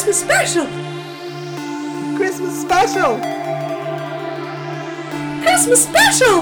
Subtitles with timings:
[0.00, 0.66] Christmas special!
[2.16, 3.20] Christmas special!
[5.42, 6.40] Christmas special!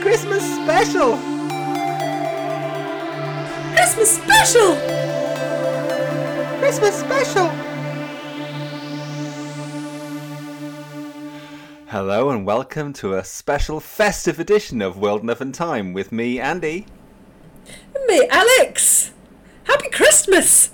[0.00, 1.18] Christmas special!
[3.74, 4.76] Christmas special!
[6.58, 7.48] Christmas special!
[11.88, 16.40] Hello and welcome to a special festive edition of World Enough and Time with me,
[16.40, 16.86] Andy.
[18.06, 19.10] Me, Alex!
[19.64, 20.70] Happy Christmas!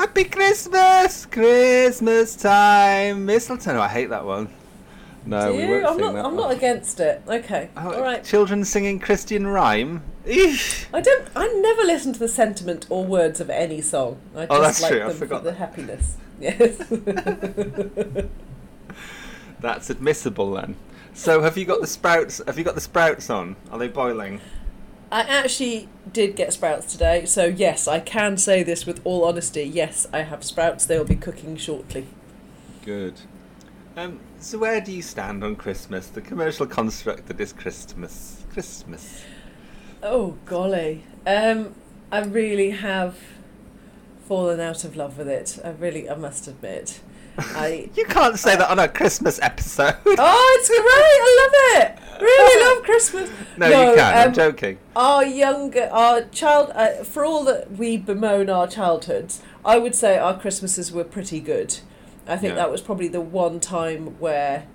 [0.00, 1.26] Happy Christmas!
[1.26, 3.26] Christmas time!
[3.26, 3.74] Mistletoe.
[3.74, 4.48] No, I hate that one.
[5.26, 6.12] No, Do we won't I'm sing not.
[6.14, 6.36] that I'm one.
[6.36, 7.20] not against it.
[7.28, 7.68] Okay.
[7.76, 8.24] Oh, All right.
[8.24, 10.02] Children singing Christian rhyme?
[10.24, 10.86] Eesh.
[10.94, 11.28] I don't.
[11.36, 14.18] I never listen to the sentiment or words of any song.
[14.34, 15.58] I oh, just Oh, that's like true, I them for forgot the that.
[15.58, 16.16] happiness.
[16.40, 16.78] Yes.
[19.60, 20.76] That's admissible then.
[21.12, 22.40] So, have you got the sprouts?
[22.46, 23.56] Have you got the sprouts on?
[23.70, 24.40] Are they boiling?
[25.12, 29.64] I actually did get sprouts today, so yes, I can say this with all honesty.
[29.64, 30.86] Yes, I have sprouts.
[30.86, 32.06] They will be cooking shortly.
[32.84, 33.20] Good.
[33.96, 36.06] Um, so where do you stand on Christmas?
[36.06, 38.44] The commercial construct that is Christmas.
[38.52, 39.24] Christmas.
[40.02, 41.74] Oh golly, um,
[42.12, 43.18] I really have
[44.26, 45.58] fallen out of love with it.
[45.64, 47.00] I really, I must admit.
[47.56, 49.96] I You can't say that on a Christmas episode.
[50.06, 50.80] oh, it's great!
[50.84, 51.98] I love it.
[52.22, 53.30] Really love Christmas.
[53.56, 54.16] no, you can't.
[54.16, 54.78] I'm um, joking.
[54.94, 60.18] Our younger, our child, uh, for all that we bemoan our childhoods, I would say
[60.18, 61.78] our Christmases were pretty good.
[62.26, 62.56] I think Yeah.
[62.56, 64.66] that was probably the one time where,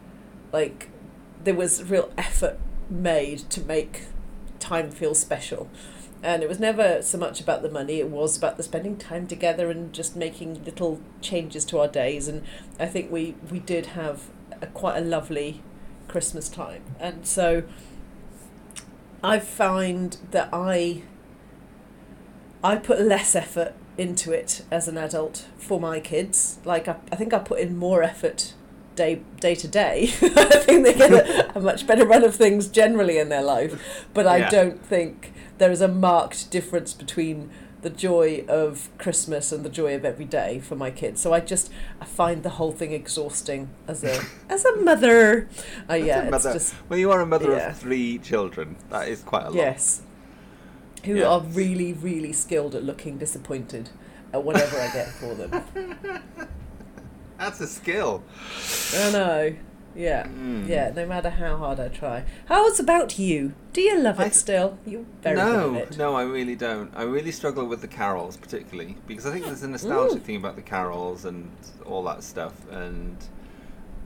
[0.52, 0.90] like,
[1.44, 2.58] there was real effort
[2.90, 4.04] made to make
[4.60, 5.70] time feel special.
[6.26, 9.28] And it was never so much about the money, it was about the spending time
[9.28, 12.28] together and just making little changes to our days.
[12.28, 12.42] And
[12.80, 14.24] I think we, we did have
[14.62, 15.62] a, quite a lovely
[16.08, 16.82] Christmas time.
[17.00, 17.64] And so
[19.24, 21.04] I find that I
[22.64, 26.58] I put less effort into it as an adult for my kids.
[26.66, 28.54] Like I, I think I put in more effort
[28.96, 30.04] day day to day.
[30.22, 34.06] I think they get a, a much better run of things generally in their life,
[34.14, 34.50] but I Yeah.
[34.50, 37.50] don't think there is a marked difference between
[37.82, 41.22] the joy of Christmas and the joy of every day for my kids.
[41.22, 41.72] So I just
[42.02, 45.48] I find the whole thing exhausting as a as a mother.
[45.90, 47.70] Uh, yeah, a mother- just Well, you are a mother yeah.
[47.70, 48.76] of three children.
[48.90, 49.56] That is quite a lot.
[49.56, 50.02] Yes.
[51.04, 51.28] Who Yeah.
[51.28, 53.92] are really, really skilled at looking disappointed
[54.34, 55.64] at whatever I get for them.
[57.38, 58.24] That's a skill.
[58.96, 59.56] I know.
[59.96, 60.28] Yeah.
[60.28, 60.68] Mm.
[60.68, 62.26] Yeah, no matter how hard I try.
[62.48, 63.54] How's about you?
[63.74, 64.78] Do you love I- it still?
[64.86, 65.98] You're very no, good at it.
[65.98, 66.92] no, I really don't.
[66.96, 70.22] I really struggle with the carols, particularly because I think there's a nostalgic Ooh.
[70.22, 71.50] thing about the carols and
[71.86, 73.18] all that stuff, and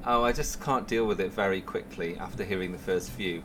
[0.05, 3.43] oh, I just can't deal with it very quickly after hearing the first few.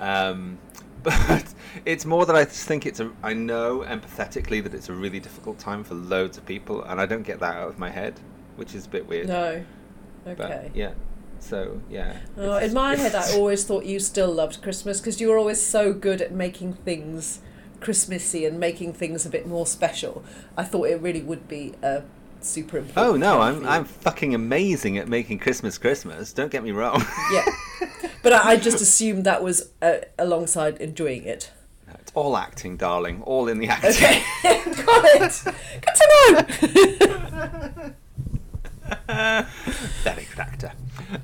[0.00, 0.58] Um,
[1.04, 1.44] but
[1.84, 3.12] it's more that I just think it's a.
[3.22, 7.06] I know empathetically that it's a really difficult time for loads of people, and I
[7.06, 8.18] don't get that out of my head,
[8.56, 9.28] which is a bit weird.
[9.28, 9.64] No.
[10.24, 10.70] But, Okay.
[10.74, 10.92] yeah.
[11.44, 12.16] So yeah.
[12.38, 15.60] Oh, in my head, I always thought you still loved Christmas because you were always
[15.64, 17.40] so good at making things
[17.80, 20.24] Christmassy and making things a bit more special.
[20.56, 22.02] I thought it really would be a
[22.40, 23.06] super important.
[23.06, 23.66] Oh no, I'm.
[23.66, 26.32] I'm fucking amazing at making Christmas Christmas.
[26.32, 27.04] Don't get me wrong.
[27.32, 27.44] Yeah.
[28.22, 31.52] But I, I just assumed that was uh, alongside enjoying it.
[32.00, 33.20] it's all acting, darling.
[33.20, 33.90] All in the acting.
[33.90, 34.22] Okay,
[34.82, 35.42] got it.
[35.44, 36.64] Good to
[37.76, 37.92] know.
[39.06, 40.72] Very good actor.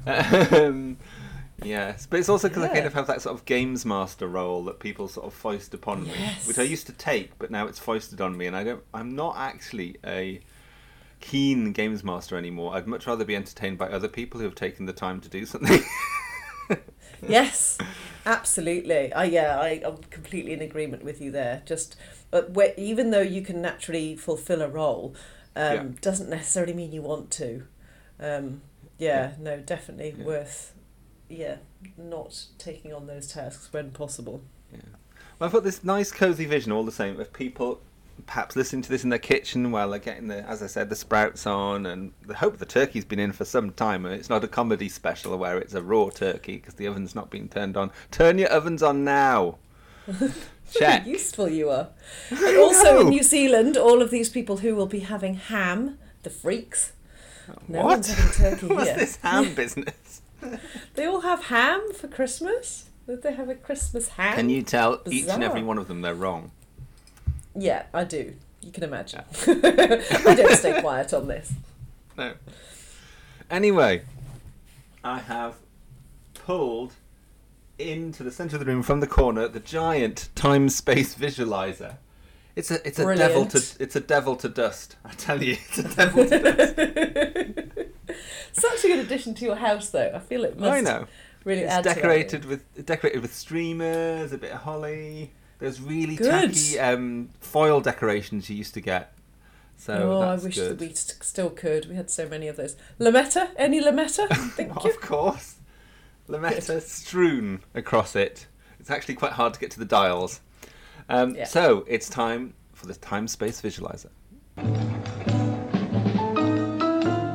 [0.07, 0.97] Um,
[1.63, 4.65] yes, but it's also because I kind of have that sort of games master role
[4.65, 6.15] that people sort of foist upon me,
[6.47, 8.83] which I used to take, but now it's foisted on me, and I don't.
[8.95, 10.41] I'm not actually a
[11.21, 12.75] keen games master anymore.
[12.75, 15.45] I'd much rather be entertained by other people who have taken the time to do
[15.45, 15.83] something.
[17.29, 17.79] Yes,
[18.27, 19.13] absolutely.
[19.13, 21.63] I yeah, I, I'm completely in agreement with you there.
[21.67, 21.97] Just,
[22.31, 25.15] but where, even though you can naturally fulfill a role,
[25.57, 25.85] um, Yeah.
[26.01, 27.65] doesn't necessarily mean you want to.
[28.19, 28.63] Um,
[28.99, 29.33] yeah, Yeah.
[29.39, 30.25] no, definitely Yeah.
[30.25, 30.75] worth.
[31.29, 31.57] Yeah,
[31.97, 34.43] not taking on those tasks when possible.
[35.39, 37.81] Well, I've got this nice cozy vision all the same of people
[38.27, 40.97] perhaps listening to this in their kitchen while they're getting the, as I said, the
[40.97, 44.45] sprouts on, and I hope the turkey's been in for some time, and it's not
[44.45, 47.91] a comedy special where it's a raw turkey because the oven's not been turned on.
[48.11, 49.57] Turn your ovens on now.
[50.79, 51.03] Check.
[51.03, 51.89] How useful you are.
[52.31, 53.01] And also know.
[53.03, 56.93] in New Zealand, all of these people who will be having ham, the freaks.
[57.69, 57.85] No what?
[57.85, 58.97] one's having turkey What's here.
[58.99, 60.23] this ham business?
[60.95, 62.89] They all have ham for Christmas.
[63.07, 64.35] Did they have a Christmas ham?
[64.37, 66.53] Can you tell each and every one of them they're wrong?
[67.55, 68.35] Yeah, I do.
[68.63, 69.23] You can imagine.
[69.47, 71.53] I don't stay quiet on this.
[72.17, 72.35] No.
[73.51, 74.03] Anyway,
[75.03, 75.57] I have
[76.35, 76.93] pulled
[77.81, 81.97] into the centre of the room from the corner the giant time space visualizer.
[82.57, 83.31] It's a it's a Brilliant.
[83.31, 84.97] devil to it's a devil to dust.
[85.05, 87.91] I tell you, it's a devil to dust.
[88.53, 90.13] Such a good addition to your house, though.
[90.15, 91.07] I feel it must I know.
[91.45, 95.33] really It's add decorated with decorated with streamers, a bit of holly.
[95.61, 96.31] There's really Good.
[96.55, 99.13] tacky um, foil decorations you used to get.
[99.77, 99.95] So.
[99.95, 100.79] Oh, I wish good.
[100.79, 101.87] that we st- still could.
[101.89, 102.77] We had so many of those.
[102.99, 103.51] Lametta?
[103.57, 104.27] Any Lametta?
[104.55, 104.91] Thank you.
[104.91, 105.55] Of course.
[106.31, 108.47] Lametta strewn across it.
[108.79, 110.41] It's actually quite hard to get to the dials.
[111.09, 111.45] Um, Yeah.
[111.45, 114.11] So it's time for the time space visualizer.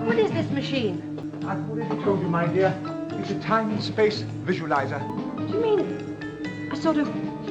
[0.06, 1.12] What is this machine?
[1.46, 2.74] I've already told you, my dear.
[3.12, 5.02] It's a time and space visualizer.
[5.48, 7.08] Do you mean a sort of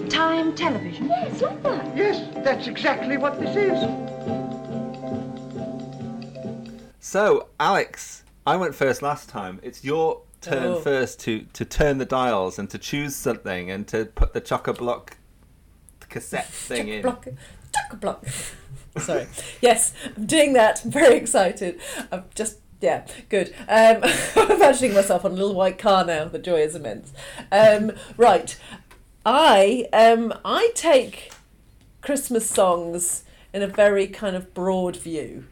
[0.09, 1.07] time television?
[1.09, 1.97] Yes, like that.
[1.97, 3.79] Yes, that's exactly what this is.
[7.01, 9.61] So, Alex, I went first last time.
[9.63, 10.81] It's your turn Oh.
[10.81, 14.67] first to, to turn the dials and to choose something and to put the chock
[14.69, 15.17] a block
[16.09, 17.03] cassette thing in.
[17.03, 17.27] Block,
[17.75, 18.25] chock block.
[18.99, 19.27] Sorry.
[19.61, 20.85] Yes, I'm doing that.
[20.85, 21.81] I'm very excited.
[22.13, 23.55] I'm just yeah, good.
[23.69, 24.03] Um,
[24.37, 26.27] I'm imagining myself on a little white car now.
[26.27, 27.13] The joy is immense.
[27.51, 28.57] Um, right,
[29.27, 31.33] I um I take
[32.03, 35.47] Christmas songs in a very kind of broad view.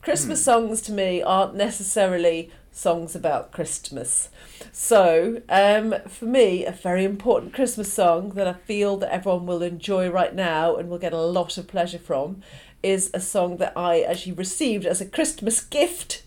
[0.00, 4.28] Christmas songs to me aren't necessarily songs about Christmas.
[4.70, 9.62] So, um, for me, a very important Christmas song that I feel that everyone will
[9.62, 12.40] enjoy right now and will get a lot of pleasure from
[12.82, 16.22] is a song that I actually received as a Christmas gift.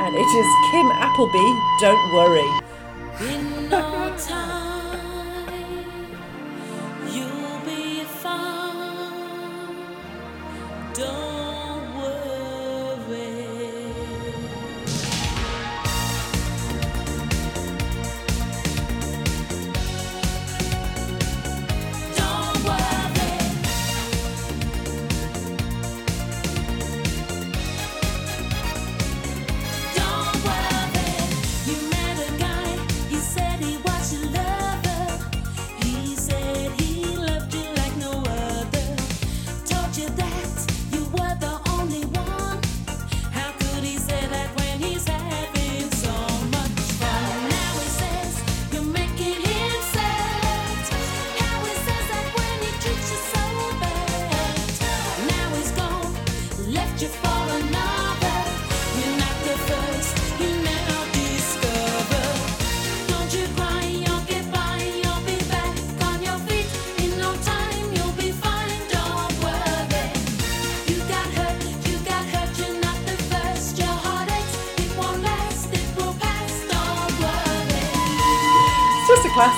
[0.00, 1.48] And it is Kim Appleby,
[1.80, 2.60] Don't Worry.
[3.30, 5.48] In no time,
[7.12, 9.76] you'll be fine.
[10.92, 11.25] Don't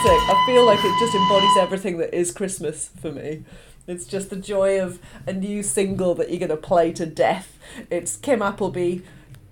[0.03, 0.29] classic.
[0.29, 3.45] I feel like it just embodies everything that is Christmas for me.
[3.87, 7.59] It's just the joy of a new single that you're going to play to death.
[7.91, 9.01] It's Kim Appleby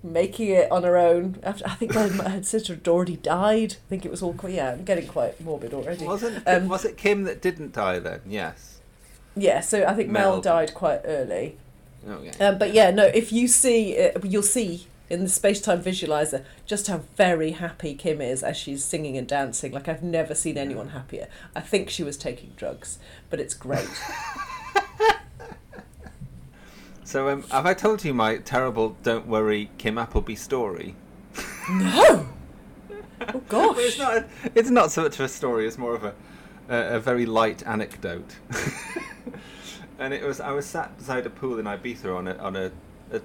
[0.03, 1.39] making it on her own.
[1.43, 3.73] After, I think her, her sister had already died.
[3.73, 6.05] I think it was all quite, yeah, I'm getting quite morbid already.
[6.05, 8.21] Wasn't Um, was it Kim that didn't die then?
[8.27, 8.79] Yes.
[9.35, 10.41] Yeah, so I think Mel, Mel.
[10.41, 11.57] died quite early.
[12.07, 12.45] Okay.
[12.45, 16.43] Um, but yeah, no, if you see, it, you'll see in the space time visualizer
[16.65, 19.71] just how very happy Kim is as she's singing and dancing.
[19.71, 21.27] Like, I've never seen anyone happier.
[21.55, 22.99] I think she was taking drugs,
[23.29, 23.89] but it's great.
[27.03, 30.95] So um, have I told you my terrible "Don't Worry, Kim Appleby" story?
[31.69, 32.27] no!
[33.29, 33.97] Oh, Well, it's gosh.
[33.97, 34.17] not.
[34.17, 35.65] A, it's not so much of a story.
[35.67, 36.13] It's more of a
[36.69, 38.35] a, a very light anecdote.
[39.99, 42.71] and it was I was sat beside a pool in Ibiza on a on a
[43.11, 43.21] a,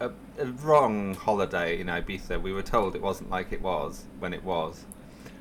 [0.00, 2.40] a, a wrong holiday in Ibiza.
[2.40, 4.84] We were told it wasn't like it was when it was.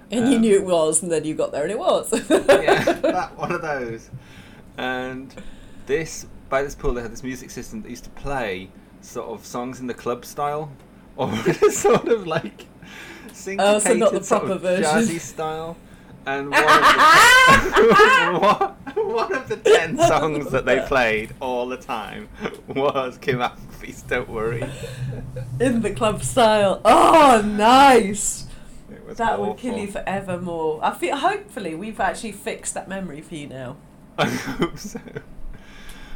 [0.09, 2.11] And you um, knew it was, and then you got there and it was.
[2.29, 4.09] yeah, that one of those.
[4.77, 5.33] And
[5.85, 8.69] this by this pool, they had this music system that used to play
[9.01, 10.71] sort of songs in the club style,
[11.17, 11.35] or
[11.71, 12.67] sort of like
[13.33, 14.83] syncopated Oh, so not the sort proper of version.
[14.85, 15.77] jazzy style.
[16.27, 16.74] And one of, the,
[19.01, 22.27] one, of the ten songs that they played all the time
[22.67, 24.69] was Kim Appleby's "Don't Worry."
[25.62, 26.81] In the club style.
[26.84, 28.46] Oh, nice!
[29.15, 30.81] That will kill you forevermore.
[30.84, 31.15] I feel.
[31.15, 33.77] Hopefully, we've actually fixed that memory for you now.
[34.17, 35.00] I hope so.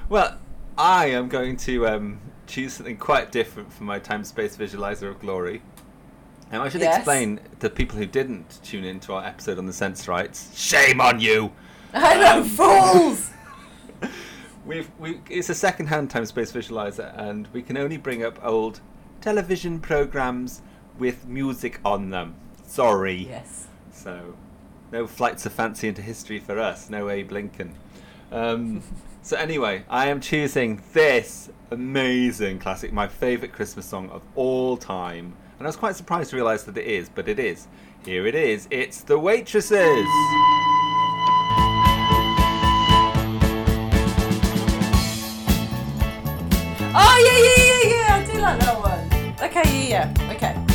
[0.09, 0.37] Well,
[0.77, 5.21] I am going to um, choose something quite different for my time space visualizer of
[5.21, 5.61] glory.
[6.51, 6.97] And I should Yes.
[6.97, 10.51] explain to people who didn't tune in to our episode on the Sensorites.
[10.57, 11.51] Shame on you!
[11.93, 13.29] I know, Um, fools!
[14.65, 18.79] We've we it's a second-hand time space visualizer, and we can only bring up old
[19.19, 20.61] television programs
[20.99, 22.35] with music on them.
[22.67, 23.27] Sorry.
[23.27, 23.67] yes.
[23.91, 24.35] So,
[24.91, 26.89] no flights of fancy into history for us.
[26.89, 27.75] No Abe Lincoln.
[28.31, 28.83] Um,
[29.23, 35.33] So anyway, I am choosing this amazing classic, my favourite Christmas song of all time.
[35.61, 37.67] And I was quite surprised to realise that it is, but it is.
[38.03, 38.67] Here it is.
[38.71, 39.77] It's The Waitresses.
[46.95, 48.15] Oh yeah, yeah, yeah, yeah.
[48.15, 49.35] I do like that one.
[49.39, 50.33] Okay, yeah, yeah.
[50.33, 50.70] Okay.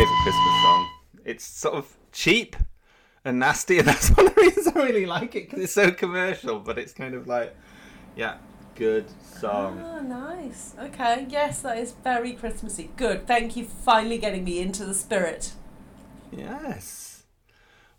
[0.00, 0.88] Favourite Christmas song.
[1.26, 2.56] It's sort of cheap
[3.22, 5.90] and nasty, and that's one of the reasons I really like it because it's so
[5.90, 7.54] commercial, but it's kind of like,
[8.16, 8.38] yeah,
[8.76, 9.04] good
[9.38, 9.78] song.
[9.84, 10.74] Oh, nice.
[10.78, 12.90] Okay, yes, that is very Christmassy.
[12.96, 13.26] Good.
[13.26, 15.52] Thank you for finally getting me into the spirit.
[16.32, 17.24] Yes.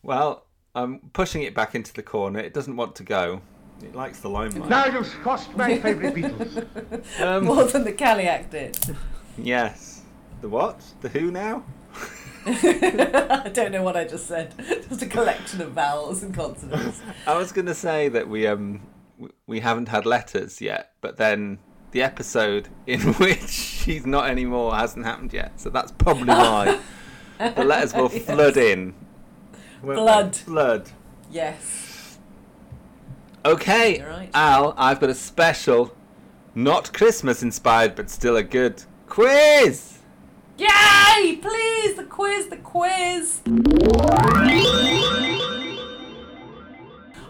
[0.01, 2.39] Well, I'm pushing it back into the corner.
[2.39, 3.41] It doesn't want to go.
[3.84, 4.70] It likes the limelight.
[4.70, 7.22] Now you've squashed my favourite Beatles.
[7.22, 8.79] Um, More than the Caliac did.
[9.38, 10.01] yes.
[10.41, 10.81] The what?
[11.01, 11.63] The who now?
[12.45, 14.53] I don't know what I just said.
[14.89, 17.00] Just a collection of vowels and consonants.
[17.27, 18.81] I was going to say that we um
[19.45, 21.60] we haven't had letters yet, but then
[21.91, 26.79] the episode in which she's not anymore hasn't happened yet, so that's probably why
[27.38, 28.25] the letters will Yes.
[28.25, 28.93] flood in.
[29.83, 30.00] won't?
[30.00, 30.36] Blood.
[30.36, 30.89] Flood.
[31.29, 32.17] Yes.
[33.45, 34.29] Okay, right.
[34.33, 35.95] Al, I've got a special,
[36.55, 40.00] not Christmas inspired, but still a good quiz.
[40.62, 41.38] Yay!
[41.38, 43.41] Please, the quiz, the quiz.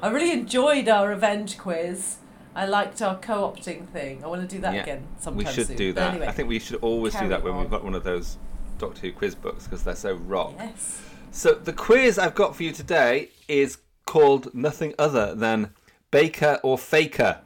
[0.03, 2.17] I really enjoyed our revenge quiz.
[2.53, 4.21] I liked our co-opting thing.
[4.23, 5.77] I want to do that Yeah, again we should soon.
[5.77, 6.11] do that.
[6.11, 7.61] Anyway, I think we should always do that when on.
[7.61, 8.37] we've got one of those
[8.77, 10.55] Doctor Who quiz books because they're so rock.
[10.57, 11.01] yes.
[11.31, 15.73] So the quiz I've got for you today is called nothing other than
[16.09, 17.39] Baker or Faker.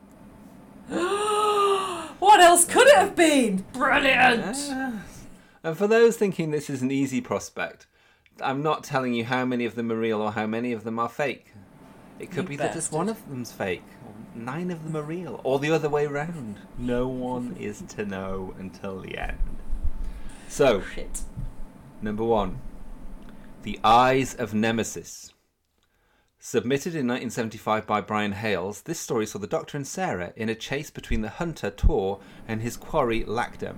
[2.18, 3.66] What else could it have been?
[3.74, 4.56] Brilliant.
[4.72, 4.94] Ah.
[5.66, 7.88] And for those thinking this is an easy prospect,
[8.40, 11.00] I'm not telling you how many of them are real or how many of them
[11.00, 11.54] are fake.
[12.20, 15.02] It could You be that just one of them's fake, or nine of them are
[15.02, 16.60] real, or the other way round.
[16.78, 19.40] No one is to know until the end.
[20.48, 21.22] So, oh, Shit.
[22.00, 22.60] Number one,
[23.64, 25.34] The Eyes of Nemesis.
[26.38, 30.54] Submitted in 1975 by Brian Hayles, this story saw the Doctor and Sarah in a
[30.54, 33.78] chase between the hunter Tor and his quarry Lacdem.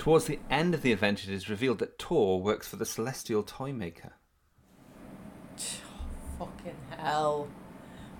[0.00, 3.42] Towards the end of the adventure, it is revealed that Tor works for the Celestial
[3.42, 4.14] Toymaker.
[5.58, 5.58] Oh,
[6.38, 7.48] fucking hell.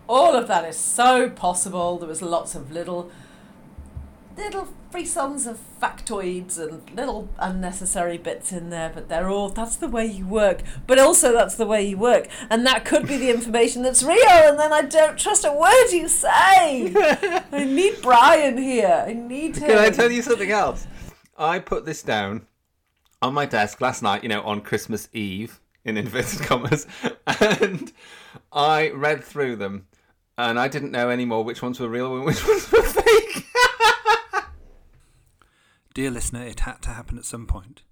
[0.07, 1.97] All of that is so possible.
[1.97, 3.11] There was lots of little
[4.37, 9.89] little frisons of factoids and little unnecessary bits in there, but they're all that's the
[9.89, 10.61] way you work.
[10.87, 12.29] But also that's the way you work.
[12.51, 15.93] And that could be the information that's real and then I don't trust a word
[15.93, 16.93] you say.
[17.53, 19.03] I need Brian here.
[19.07, 19.69] I need him.
[19.69, 20.87] Can I tell you something else?
[21.41, 22.47] I put this down
[23.23, 26.87] on my desk last night, you know, on Christmas Eve, in inverted commas,
[27.27, 27.91] and
[28.53, 29.87] I read through them,
[30.37, 33.47] and I didn't know anymore which ones were real and which ones were fake.
[35.95, 37.85] Dear listener, it had to happen at some point.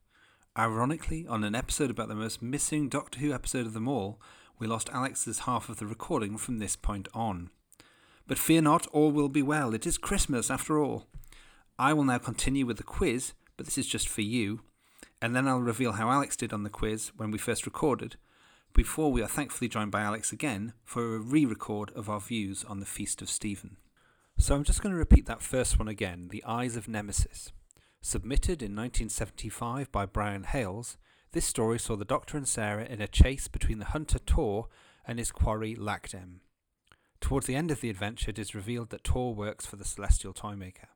[0.57, 4.21] Ironically, on an episode about the most missing Doctor Who episode of them all,
[4.59, 7.49] we lost Alex's half of the recording from this point on.
[8.27, 9.73] But fear not, all will be well.
[9.73, 11.07] It is Christmas after all.
[11.79, 14.61] I will now continue with the quiz, but this is just for you,
[15.21, 18.17] and then I'll reveal how Alex did on the quiz when we first recorded,
[18.73, 22.65] before we are thankfully joined by Alex again for a re record of our views
[22.65, 23.77] on the Feast of Steven.
[24.39, 27.53] So I'm just going to repeat that first one again The Eyes of Nemesis.
[28.01, 30.97] Submitted in 1975 by Brian Hayles,
[31.33, 34.69] this story saw the Doctor and Sarah in a chase between the hunter Tor
[35.05, 36.39] and his quarry Lacdem.
[37.21, 40.33] Towards the end of the adventure, it is revealed that Tor works for the Celestial
[40.33, 40.89] Toymaker.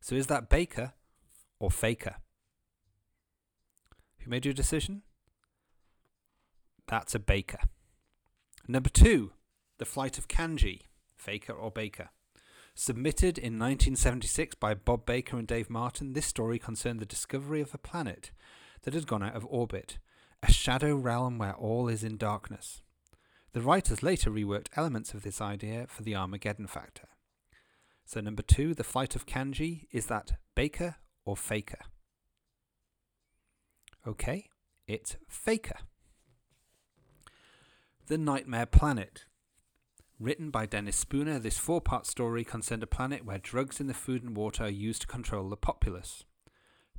[0.00, 0.94] So is that Baker
[1.64, 2.16] or Faker?
[4.18, 5.00] Who made your decision?
[6.86, 7.60] That's a Baker.
[8.68, 9.32] Number two,
[9.78, 10.82] The Flight of Kanji,
[11.16, 12.10] Faker or Baker.
[12.74, 17.72] Submitted in 1976 by Bob Baker and Dave Martin, this story concerned the discovery of
[17.72, 18.30] a planet
[18.82, 19.98] that had gone out of orbit,
[20.42, 22.82] a shadow realm where all is in darkness.
[23.54, 27.08] The writers later reworked elements of this idea for the Armageddon factor.
[28.04, 31.80] So, number two, the flight of Kanji, is that Baker or Faker?
[34.06, 34.46] Okay,
[34.86, 35.78] it's Faker.
[38.06, 39.24] The Nightmare Planet.
[40.20, 43.94] Written by Dennis Spooner, this four part story concerned a planet where drugs in the
[43.94, 46.24] food and water are used to control the populace.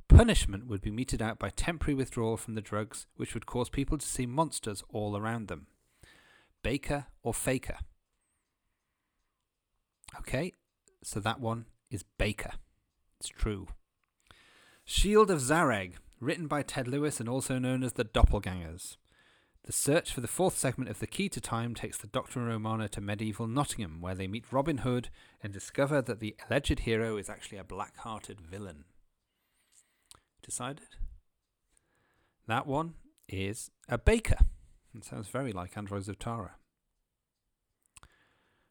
[0.08, 3.98] Punishment would be meted out by temporary withdrawal from the drugs, which would cause people
[3.98, 5.66] to see monsters all around them.
[6.62, 7.78] Baker or Faker?
[10.18, 10.52] Okay,
[11.02, 12.52] so that one is Baker.
[13.18, 13.68] It's true.
[14.88, 18.96] Shield of Zareg, written by Ted Lewis and also known as the Doppelgangers.
[19.64, 22.48] The search for the fourth segment of The Key to Time takes the Doctor and
[22.48, 25.08] Romana to medieval Nottingham, where they meet Robin Hood
[25.42, 28.84] and discover that the alleged hero is actually a black hearted villain.
[30.40, 30.86] Decided?
[32.46, 32.94] That one
[33.28, 34.38] is a baker.
[34.94, 36.54] It sounds very like Androids of Tara.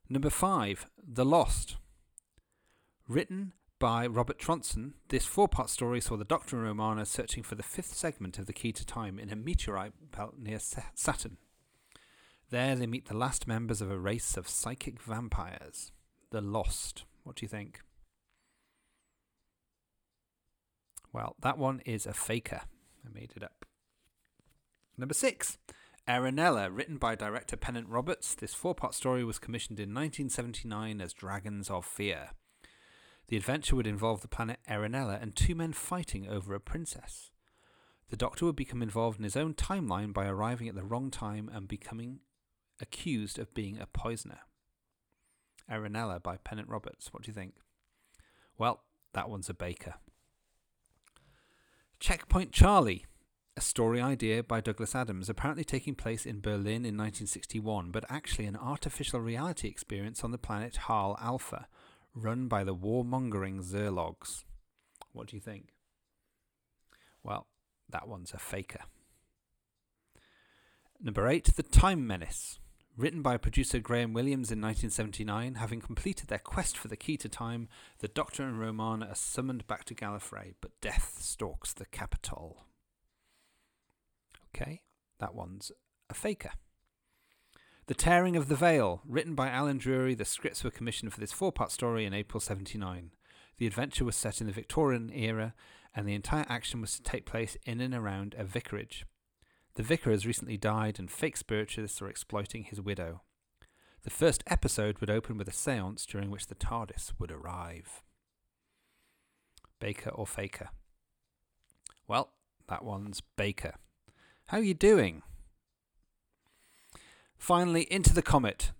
[0.07, 1.75] Number five, The Lost.
[3.05, 7.55] Written by Robert Tronson, this four part story saw the Doctor and Romana searching for
[7.55, 11.37] the fifth segment of the Key to Time in a meteorite belt near Saturn.
[12.49, 15.91] There they meet the last members of a race of psychic vampires,
[16.31, 17.03] the Lost.
[17.23, 17.81] What do you think?
[21.11, 22.61] Well, that one is a faker.
[23.05, 23.65] I made it up.
[24.97, 25.57] Number six,
[26.07, 28.35] Erinella, written by director Pennant Roberts.
[28.35, 32.29] This four part story was commissioned in 1979 as Dragons of Fear.
[33.27, 37.31] The adventure would involve the planet Erinella and two men fighting over a princess.
[38.09, 41.49] The Doctor would become involved in his own timeline by arriving at the wrong time
[41.51, 42.19] and becoming
[42.79, 44.39] accused of being a poisoner.
[45.69, 47.11] Erinella by Pennant Roberts.
[47.11, 47.55] What do you think?
[48.57, 49.95] Well, that one's a baker.
[51.99, 53.05] Checkpoint Charlie,
[53.57, 58.45] a story idea by Douglas Adams, apparently taking place in Berlin in 1961, but actually
[58.45, 61.67] an artificial reality experience on the planet Hal Alpha,
[62.15, 64.43] run by the warmongering Zerlogs.
[65.11, 65.73] What do you think?
[67.23, 67.47] Well,
[67.89, 68.81] that one's a faker.
[71.01, 72.59] Number eight, The Time Menace.
[72.97, 77.27] Written by producer Graham Williams in 1979, having completed their quest for the key to
[77.27, 77.67] time,
[77.99, 82.67] the Doctor and Romana are summoned back to Gallifrey, but death stalks the Capitol.
[84.55, 84.81] Okay,
[85.19, 85.73] that one's
[86.09, 86.51] a faker.
[87.87, 91.31] The Tearing of the Veil, written by Alan Drury, the scripts were commissioned for this
[91.31, 93.11] four part story in April 79.
[93.59, 95.53] The adventure was set in the Victorian era,
[95.95, 99.05] and the entire action was to take place in and around a vicarage.
[99.75, 103.21] The vicar has recently died, and fake spiritualists are exploiting his widow.
[104.01, 108.01] The first episode would open with a seance during which the TARDIS would arrive.
[109.79, 110.69] Baker or Faker?
[112.07, 112.31] Well,
[112.67, 113.75] that one's Baker.
[114.47, 115.21] How are you doing?
[117.37, 118.71] Finally, Into the Comet.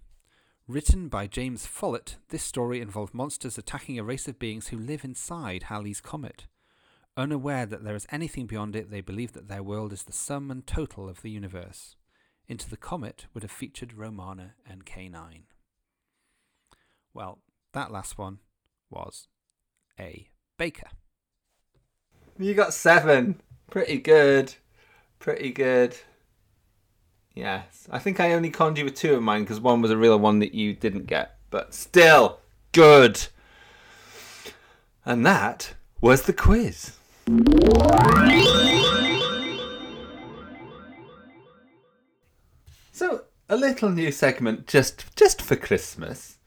[0.68, 5.04] Written by James Follett, this story involved monsters attacking a race of beings who live
[5.06, 6.48] inside Halley's Comet.
[7.16, 10.50] Unaware that there is anything beyond it, they believe that their world is the sum
[10.50, 11.96] and total of the universe.
[12.48, 15.44] Into the Comet would have featured Romana and K9.
[17.14, 17.40] Well,
[17.74, 18.40] that last one
[18.90, 19.28] was
[20.00, 20.90] a baker.
[22.38, 23.42] You got seven.
[23.70, 24.56] Pretty good.
[25.20, 25.96] Pretty good.
[27.36, 27.88] Yes.
[27.92, 30.18] I think I only conned you with two of mine because one was a real
[30.18, 31.38] one that you didn't get.
[31.50, 32.40] But still,
[32.72, 33.28] good.
[35.06, 36.94] And that was the quiz.
[42.92, 46.38] So, a little new segment just just for Christmas.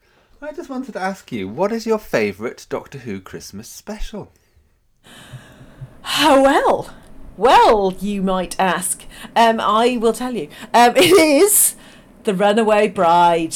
[0.41, 4.31] I just wanted to ask you, what is your favourite Doctor Who Christmas special?
[6.01, 6.89] How well?
[7.37, 9.03] Well, you might ask.
[9.35, 10.49] Um, I will tell you.
[10.73, 11.75] Um, it is
[12.23, 13.55] The Runaway Bride.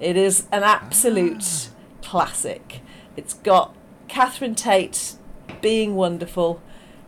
[0.00, 1.68] It is an absolute
[2.02, 2.80] classic.
[3.16, 3.74] It's got
[4.08, 5.14] Catherine Tate
[5.60, 6.60] being wonderful.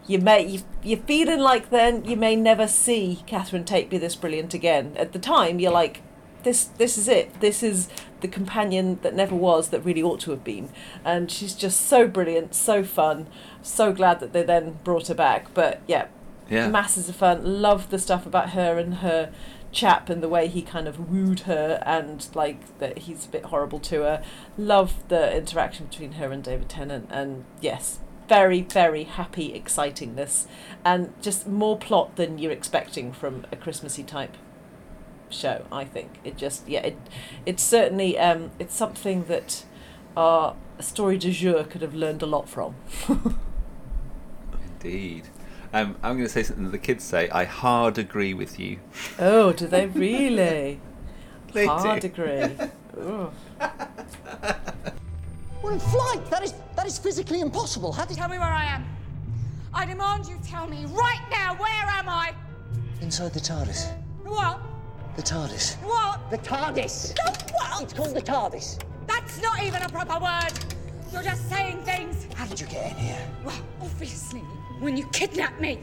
[0.06, 4.14] You may you, you're feeling like then you may never see Catherine Tate be this
[4.16, 4.94] brilliant again.
[4.96, 6.02] At the time, you're like,
[6.44, 7.40] this this is it.
[7.40, 7.88] This is
[8.20, 10.68] the companion that never was that really ought to have been.
[11.04, 13.26] And she's just so brilliant, so fun.
[13.62, 15.52] So glad that they then brought her back.
[15.52, 16.06] But yeah,
[16.48, 16.68] Yeah.
[16.68, 17.62] masses of fun.
[17.62, 19.32] Love the stuff about her and her
[19.72, 23.46] chap and the way he kind of wooed her and like that he's a bit
[23.46, 24.22] horrible to her.
[24.56, 30.46] Love the interaction between her and David Tennant and yes, very very happy excitingness
[30.84, 34.36] and just more plot than you're expecting from a Christmassy type
[35.28, 35.66] show.
[35.72, 36.96] I think it just yeah it
[37.44, 39.64] it's certainly um it's something that
[40.16, 42.76] our story du jour could have learned a lot from.
[44.82, 45.28] Indeed.
[45.74, 47.28] Um, I'm going to say something that the kids say.
[47.30, 48.78] I hard agree with you.
[49.18, 50.80] Oh, do they really?
[51.52, 52.06] They Hard do.
[52.08, 52.56] agree.
[53.00, 53.32] Ugh.
[55.62, 56.28] We're in flight.
[56.28, 57.92] That is that is physically impossible.
[57.92, 58.84] How did Tell me where I am.
[59.72, 62.34] I demand you tell me right now where am I?
[63.00, 63.92] inside the TARDIS?
[64.24, 64.58] What?
[65.14, 65.74] The TARDIS.
[65.82, 66.28] What?
[66.32, 67.14] The TARDIS.
[67.14, 67.82] The what?
[67.82, 68.80] It's called the TARDIS.
[69.06, 70.52] That's not even a proper word.
[71.12, 72.26] You're just saying things.
[72.34, 73.28] How did you get in here?
[73.44, 74.42] Well, obviously,
[74.80, 75.78] when you kidnapped me.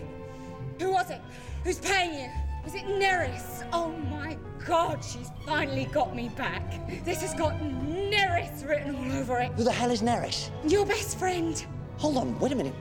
[0.79, 1.21] Who was it?
[1.63, 2.29] Who's paying you?
[2.63, 3.67] Was it Nerys?
[3.73, 6.63] Oh my god, she's finally got me back.
[7.03, 9.51] This has got Nerys written all over it.
[9.53, 10.49] Who the hell is Nerys?
[10.69, 11.63] Your best friend.
[11.97, 12.75] Hold on, wait a minute.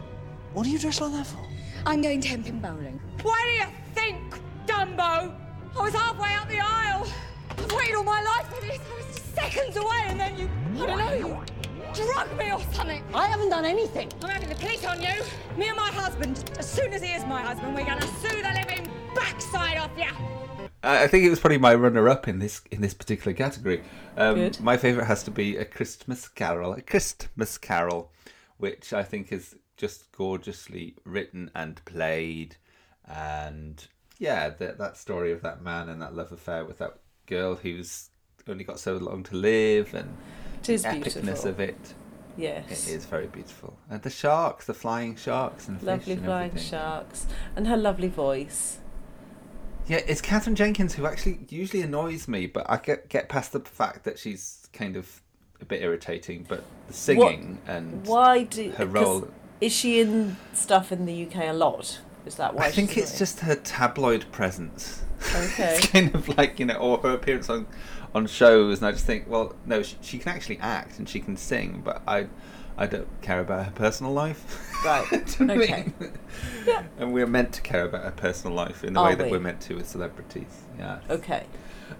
[0.53, 1.38] What are you dressed like that for?
[1.87, 3.01] I'm going to temping bowling.
[3.23, 5.35] Why do you think, Dumbo?
[5.77, 7.07] I was halfway up the aisle.
[7.51, 8.79] I've waited all my life for this.
[8.79, 10.51] I was just seconds away, and then you,
[10.83, 11.42] I don't know, you
[11.94, 13.03] drug me or something.
[13.14, 14.09] I haven't done anything.
[14.22, 15.22] I'm having the police on you.
[15.57, 16.50] Me and my husband.
[16.59, 20.05] As soon as he is my husband, we're gonna sue the living backside off you.
[20.83, 23.83] I I think it was probably my runner-up in this in this particular category.
[24.16, 24.61] Um, Good.
[24.61, 28.12] My favourite has to be a Christmas Carol, a Christmas Carol,
[28.59, 32.57] which I think is just gorgeously written and played,
[33.07, 33.87] and
[34.18, 38.11] yeah, that that story of that man and that love affair with that girl who's
[38.48, 40.16] only got so long to live, and
[40.62, 41.49] It is the epicness beautiful.
[41.51, 41.94] of it.
[42.37, 42.88] Yes.
[42.88, 46.49] It is very beautiful, and the sharks, the flying sharks, and Lovely fish and flying
[46.51, 46.70] everything.
[46.70, 47.27] sharks.
[47.57, 48.79] And her lovely voice.
[49.87, 53.61] Yeah, it's Katherine Jenkins who actually usually annoys me, but I get get past the
[53.61, 55.20] fact that she's kind of
[55.61, 56.46] a bit irritating.
[56.49, 59.29] But the singing and Why do her role,
[59.61, 62.01] Is she in stuff in the UK a lot?
[62.25, 62.66] Is that why?
[62.66, 65.03] I think it's just her tabloid presence.
[65.35, 65.75] Okay.
[65.79, 67.66] it's kind of like you know, or her appearance on
[68.14, 71.20] on shows, and I just think, well, no, she, she can actually act and she
[71.20, 72.27] can sing, but I
[72.77, 74.66] I don't care about her personal life.
[74.85, 75.92] Right, Do you know okay.
[76.01, 76.12] mean?
[76.99, 79.33] And we're meant to care about her personal life in the Are way that we?
[79.33, 80.62] we're meant to with celebrities.
[80.79, 81.01] Yeah.
[81.11, 81.44] Okay.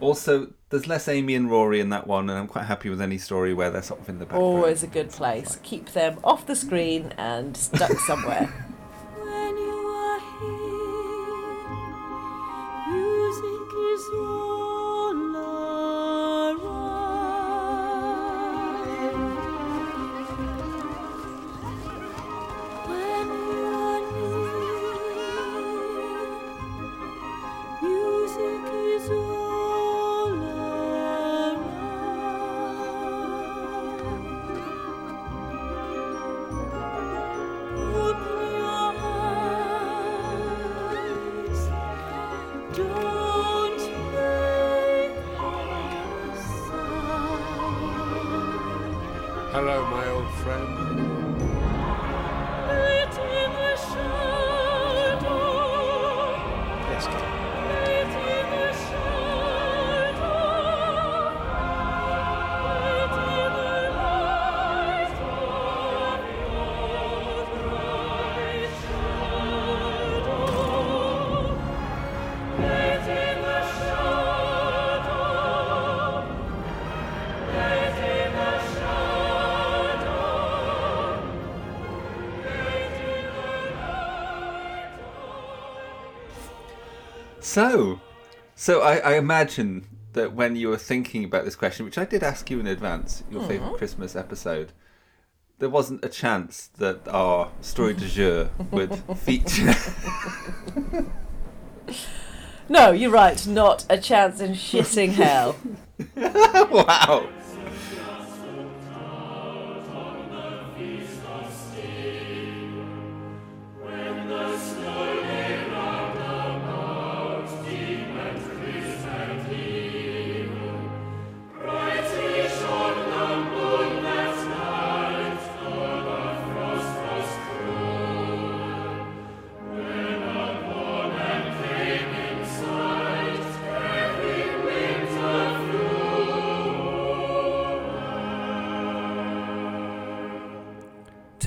[0.01, 3.19] Also, there's less Amy and Rory in that one, and I'm quite happy with any
[3.19, 4.45] story where they're sort of in the background.
[4.45, 5.59] Always a good place.
[5.63, 8.67] Keep them off the screen and stuck somewhere.
[49.53, 50.80] Hello, my old friend.
[87.51, 88.01] So,
[88.55, 92.23] so I, I imagine that when you were thinking about this question, which I did
[92.23, 93.79] ask you in advance, your favourite mm-hmm.
[93.79, 94.71] Christmas episode,
[95.59, 99.75] there wasn't a chance that our story du jour would feature.
[102.69, 103.45] No, you're right.
[103.49, 105.57] Not a chance in shitting hell.
[106.17, 107.29] wow.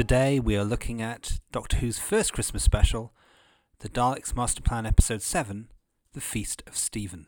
[0.03, 3.13] Today we are looking at Doctor Who's first Christmas special,
[3.79, 5.69] the Daleks Master Plan Episode 7,
[6.11, 7.25] The Feast of Steven.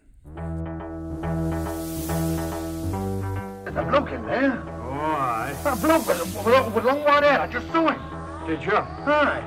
[3.64, 4.62] There's a bloke in there.
[4.68, 5.56] Oh, aye.
[5.66, 7.40] A bloke with, with, with long white hair.
[7.40, 8.46] I just saw him.
[8.46, 8.76] Did you?
[8.76, 9.42] Aye.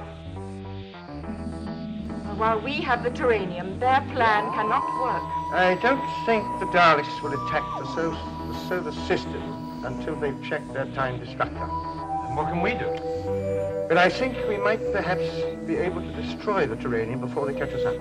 [2.38, 5.22] While we have the taranium, their plan cannot work.
[5.52, 9.68] I don't think the Daleks will attack the, so, the solar system.
[9.84, 11.68] until they've checked their time destructor.
[12.38, 12.86] And what can we do?
[13.88, 15.26] But I think we might perhaps
[15.66, 17.94] be able to destroy the taranium before they catch us up.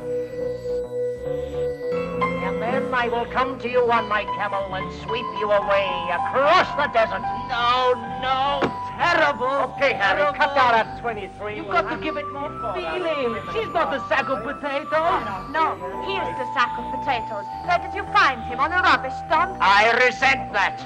[2.46, 6.70] And then I will come to you on my camel and sweep you away across
[6.78, 7.22] the desert.
[7.50, 8.62] No, no,
[9.00, 9.74] terrible.
[9.74, 10.38] Okay, Harry, terrible.
[10.38, 11.56] cut down at 23.
[11.56, 13.42] You've We'll got to have- give it more feeling.
[13.54, 15.24] She's not a sack of potatoes.
[15.50, 15.74] No,
[16.06, 17.46] he is the sack of potatoes.
[17.66, 18.60] Where did you find him?
[18.60, 19.58] On a rubbish dump?
[19.62, 20.78] I resent that.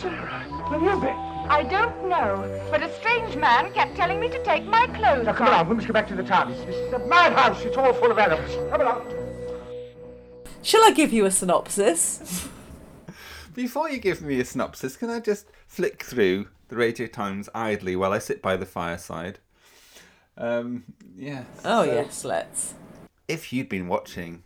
[0.00, 1.16] Sarah, where have you been?
[1.50, 5.34] I don't know, but a strange man kept telling me to take my clothes Now,
[5.34, 5.52] come off.
[5.54, 5.68] along.
[5.68, 6.66] We must go back to the TARDIS.
[6.66, 7.62] This is a madhouse.
[7.64, 8.70] It's all full of animals.
[8.70, 9.06] Come along.
[10.62, 12.48] Shall I give you a synopsis?
[13.54, 17.94] Before you give me a synopsis, can I just flick through the Radio Times idly
[17.94, 19.38] while I sit by the fireside?
[20.36, 21.44] Um, yeah.
[21.64, 22.74] Oh so yes, let's.
[23.28, 24.42] If you'd been watching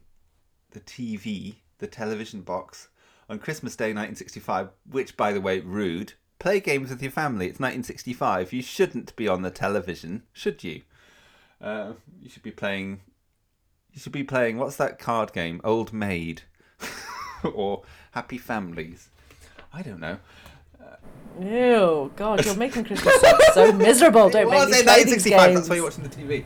[0.73, 2.89] the TV, the television box,
[3.29, 7.47] on Christmas Day 1965, which, by the way, rude, play games with your family.
[7.47, 8.53] It's 1965.
[8.53, 10.83] You shouldn't be on the television, should you?
[11.61, 13.01] Uh, you should be playing.
[13.93, 14.59] You should be playing.
[14.59, 15.61] What's that card game?
[15.65, 16.43] Old Maid,
[17.45, 19.09] or Happy Families.
[19.73, 20.19] I don't know.
[21.41, 23.15] Ew, God, you're making Christmas
[23.55, 24.29] so miserable.
[24.29, 25.55] Don't It make was in 1965.
[25.55, 26.45] That's why you're watching the TV.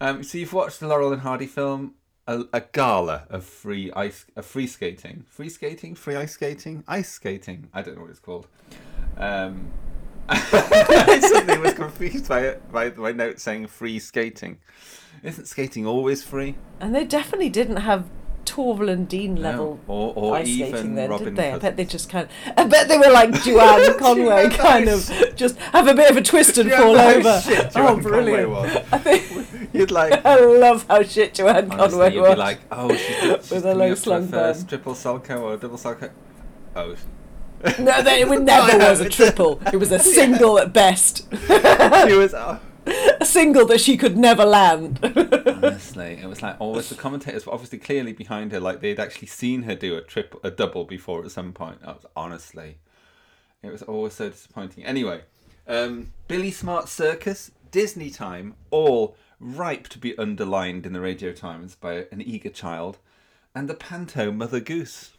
[0.00, 1.94] Um, so you've watched the Laurel and Hardy film,
[2.26, 7.10] a, a gala of free ice, of free skating, free skating, free ice skating, ice
[7.10, 7.68] skating.
[7.72, 8.46] I don't know what it's called.
[9.16, 9.70] Um,
[10.28, 14.58] I suddenly was confused by it by my note saying free skating.
[15.22, 16.56] Isn't skating always free?
[16.80, 18.08] And they definitely didn't have
[18.44, 21.52] Torvill and Dean level Or, or ice even skating then, Robin did they?
[21.52, 22.52] I bet they just kind of.
[22.56, 26.22] I bet they were like Joanne Conway, kind of just have a bit of a
[26.22, 27.40] twist and fall over.
[27.40, 28.50] shit oh, Joanne brilliant!
[28.50, 28.76] was?
[28.92, 29.41] I think
[29.72, 30.24] You'd like.
[30.24, 32.34] I love how shit Joanne Honestly, Conway you'd was.
[32.34, 36.10] be like, oh, she's, she's With a low slung first triple Salchow or double Salchow.
[36.74, 36.94] Oh,
[37.78, 39.60] No, they, it never was a triple.
[39.72, 41.26] It was a single at best.
[41.46, 42.34] she was.
[42.34, 42.58] Oh.
[43.20, 44.98] a single that she could never land.
[45.02, 49.28] Honestly, it was like always the commentators were obviously clearly behind her, like they'd actually
[49.28, 51.78] seen her do a triple, a double before at some point.
[51.84, 52.78] I was honestly,
[53.62, 54.84] it was always so disappointing.
[54.84, 55.20] Anyway,
[55.68, 61.74] um, Billy Smart Circus, Disney Time, all ripe to be underlined in the Radio Times
[61.74, 62.98] by an eager child,
[63.54, 65.10] and the Panto Mother Goose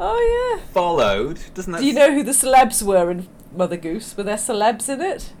[0.00, 0.64] oh yeah.
[0.72, 1.40] followed.
[1.54, 1.80] Doesn't that?
[1.80, 4.16] Do you know who the celebs were in Mother Goose?
[4.16, 5.32] Were there celebs in it?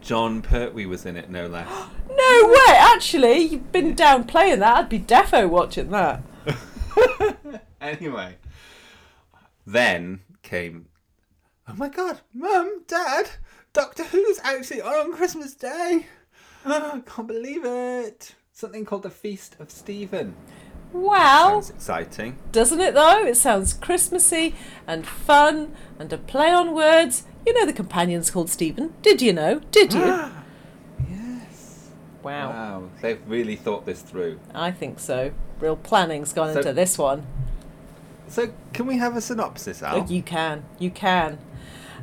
[0.00, 1.68] Jon Pertwee was in it, no less.
[2.12, 2.74] No way!
[2.76, 4.76] Actually, you've been downplaying that.
[4.76, 6.22] I'd be defo watching that.
[7.80, 8.34] anyway,
[9.64, 10.86] then came,
[11.68, 13.30] oh my god, Mum, Dad,
[13.72, 16.06] Doctor Who's actually on on Christmas Day.
[16.64, 18.34] I can't believe it.
[18.52, 20.34] Something called the Feast of Steven.
[20.92, 21.60] Wow.
[21.60, 22.38] Sounds exciting.
[22.52, 23.24] Doesn't it though?
[23.24, 24.54] It sounds Christmassy
[24.86, 27.24] and fun and a play on words.
[27.46, 28.92] You know the companion's called Steven.
[29.02, 29.60] Did you know?
[29.70, 30.00] Did you?
[31.08, 31.90] yes.
[32.22, 32.50] Wow.
[32.50, 34.40] Wow, they've really thought this through.
[34.54, 35.32] I think so.
[35.60, 37.26] Real planning's gone So- into this one.
[38.28, 40.02] So, can we have a synopsis, Al?
[40.02, 40.62] Oh, you can.
[40.78, 41.38] You can.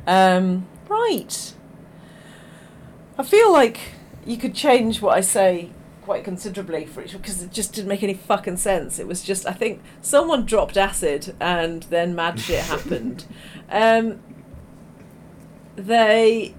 [0.06, 1.54] Um, right.
[3.16, 3.80] I feel like
[4.28, 5.70] you could change what I say
[6.02, 8.98] quite considerably for each because it just didn't make any fucking sense.
[8.98, 13.24] It was just I think someone dropped acid and then mad shit happened.
[13.70, 14.20] Um,
[15.76, 16.54] they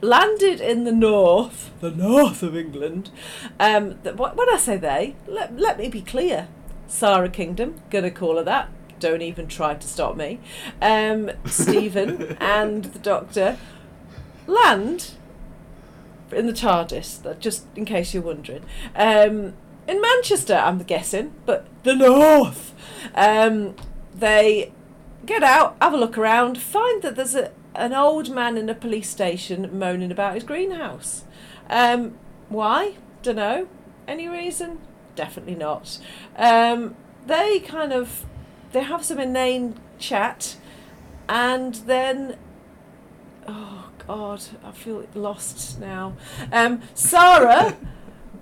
[0.00, 3.10] landed in the north, the north of England.
[3.60, 6.48] Um, when I say they, let, let me be clear.
[6.88, 8.68] Sara Kingdom, gonna call her that.
[8.98, 10.40] Don't even try to stop me.
[10.82, 13.58] Um, Steven and the Doctor
[14.46, 15.12] land
[16.32, 17.22] in the TARDIS.
[17.22, 18.64] That just in case you're wondering.
[18.94, 19.54] Um,
[19.86, 22.74] in Manchester, I'm guessing, but the north.
[23.14, 23.74] Um,
[24.14, 24.72] they
[25.26, 28.74] get out, have a look around, find that there's a, an old man in a
[28.74, 31.24] police station moaning about his greenhouse.
[31.68, 32.16] Um,
[32.48, 32.94] why?
[33.22, 33.68] Don't know.
[34.06, 34.78] Any reason?
[35.16, 35.98] Definitely not.
[36.36, 38.26] Um, they kind of
[38.72, 40.56] they have some inane chat,
[41.28, 42.36] and then
[43.46, 46.16] oh god, I feel lost now.
[46.52, 47.76] Um, Sarah,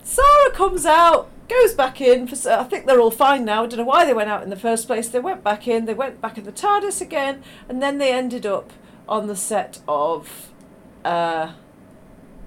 [0.03, 2.27] Sarah comes out, goes back in.
[2.27, 3.65] For, I think they're all fine now.
[3.65, 5.09] I don't know why they went out in the first place.
[5.09, 5.85] They went back in.
[5.85, 8.73] They went back in the TARDIS again, and then they ended up
[9.09, 10.49] on the set of.
[11.05, 11.53] Uh,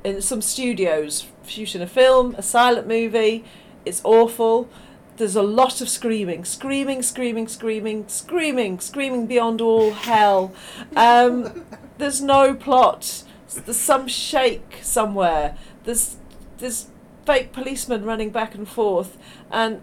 [0.06, 3.44] in some studios shooting a film, a silent movie.
[3.86, 4.70] It's awful.
[5.18, 10.54] There's a lot of screaming, screaming, screaming, screaming, screaming, screaming beyond all hell.
[10.96, 11.66] Um,
[11.98, 13.24] there's no plot.
[13.54, 15.58] There's some shake somewhere.
[15.84, 16.18] There's
[16.58, 16.88] there's
[17.26, 19.18] fake policemen running back and forth,
[19.52, 19.82] and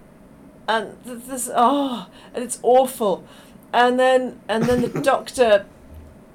[0.68, 3.25] and th- this oh, and it's awful,
[3.72, 5.66] and then and then the doctor,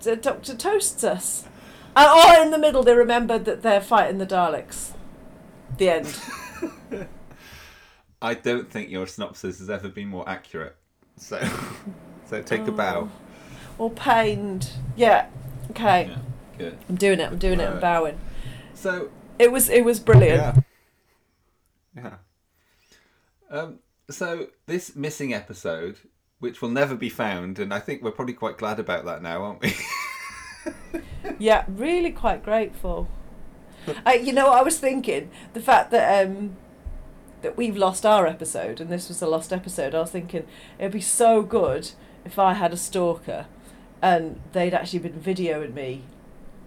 [0.01, 1.43] the doctor toasts us,
[1.95, 4.91] and oh, in the middle they remembered that they're fighting the Daleks.
[5.77, 6.19] The end.
[8.21, 10.75] I don't think your synopsis has ever been more accurate.
[11.17, 11.39] So,
[12.25, 13.09] so take a bow.
[13.09, 13.83] Oh.
[13.83, 14.71] Or pained.
[14.95, 15.27] Yeah.
[15.71, 16.07] Okay.
[16.09, 16.17] Yeah,
[16.57, 16.77] good.
[16.89, 17.31] I'm doing it.
[17.31, 17.69] I'm doing it.
[17.69, 18.19] I'm bowing.
[18.73, 20.63] So It was it was brilliant.
[21.95, 22.03] Yeah.
[22.03, 22.15] Yeah.
[23.49, 25.97] Um, so this missing episode,
[26.39, 29.43] which will never be found, and I think we're probably quite glad about that now,
[29.43, 29.73] aren't we?
[31.39, 33.07] Yeah, really quite grateful.
[34.05, 36.57] I, you know, what I was thinking the fact that um,
[37.41, 39.93] that we've lost our episode, and this was a lost episode.
[39.93, 40.45] I was thinking
[40.79, 41.91] it'd be so good
[42.25, 43.45] if I had a stalker,
[44.01, 46.03] and they'd actually been videoing me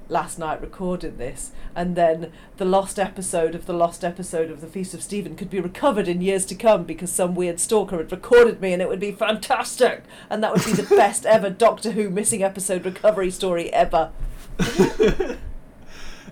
[0.08, 4.66] last night recording this, and then the lost episode of the lost episode of the
[4.66, 8.10] Feast of Steven could be recovered in years to come because some weird stalker had
[8.10, 11.92] recorded me, and it would be fantastic, and that would be the best ever Doctor
[11.92, 14.10] Who missing episode recovery story ever.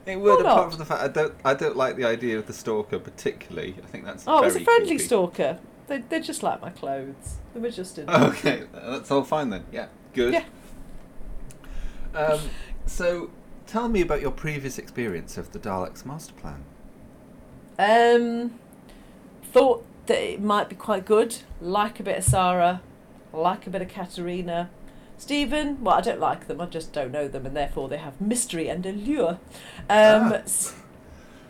[0.06, 2.46] It would, Why apart from the fact I don't, I don't like the idea of
[2.46, 3.74] the stalker particularly.
[3.82, 5.04] I think that's Oh, it was a friendly creepy.
[5.04, 5.58] stalker.
[5.86, 7.36] They they just like my clothes.
[7.52, 8.08] They were just in.
[8.10, 9.64] Okay, that's all fine then.
[9.70, 10.32] Yeah, good.
[10.32, 10.44] Yeah.
[12.14, 12.40] Um,
[12.86, 13.30] so,
[13.66, 16.64] tell me about your previous experience of the Daleks master plan.
[17.78, 18.58] Um,
[19.44, 21.36] thought that it might be quite good.
[21.60, 22.80] Like a bit of Sarah,
[23.32, 24.70] like a bit of Katerina.
[25.16, 26.60] Steven, well, I don't like them.
[26.60, 29.38] I just don't know them, and therefore they have mystery and allure.
[29.90, 30.32] Um, Ah.
[30.44, 30.74] S-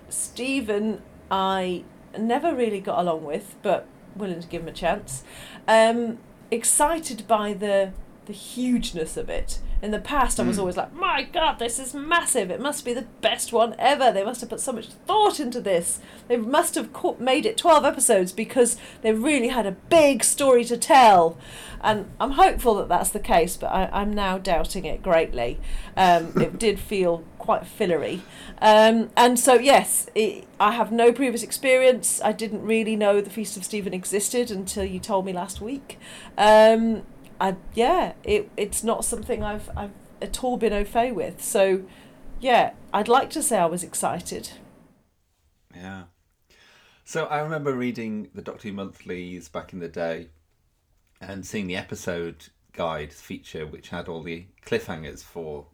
[0.08, 1.84] Steven, I
[2.18, 5.22] never really got along with, but willing to give him a chance.
[5.66, 6.18] Um,
[6.50, 7.92] excited by the
[8.26, 9.58] the hugeness of it.
[9.80, 10.60] In the past, I was Mm.
[10.60, 12.50] always like, "My God, this is massive!
[12.50, 14.10] It must be the best one ever.
[14.10, 16.00] They must have put so much thought into this.
[16.26, 20.64] They must have co- made it twelve episodes because they really had a big story
[20.64, 21.36] to tell."
[21.80, 25.60] And I'm hopeful that that's the case, but I, I'm now doubting it greatly.
[25.96, 28.22] Um, it did feel quite fillery.
[28.60, 32.20] Um, and so, yes, it, I have no previous experience.
[32.24, 35.98] I didn't really know the Feast of Steven existed until you told me last week.
[36.36, 37.02] Um,
[37.40, 41.42] I, yeah, it, it's not something I've, I've at all been au fait with.
[41.42, 41.82] So,
[42.40, 44.50] yeah, I'd like to say I was excited.
[45.74, 46.04] Yeah.
[47.04, 50.28] So I remember reading the Doctor Who monthlies back in the day,
[51.20, 55.66] and seeing the episode guide feature, which had all the cliffhangers for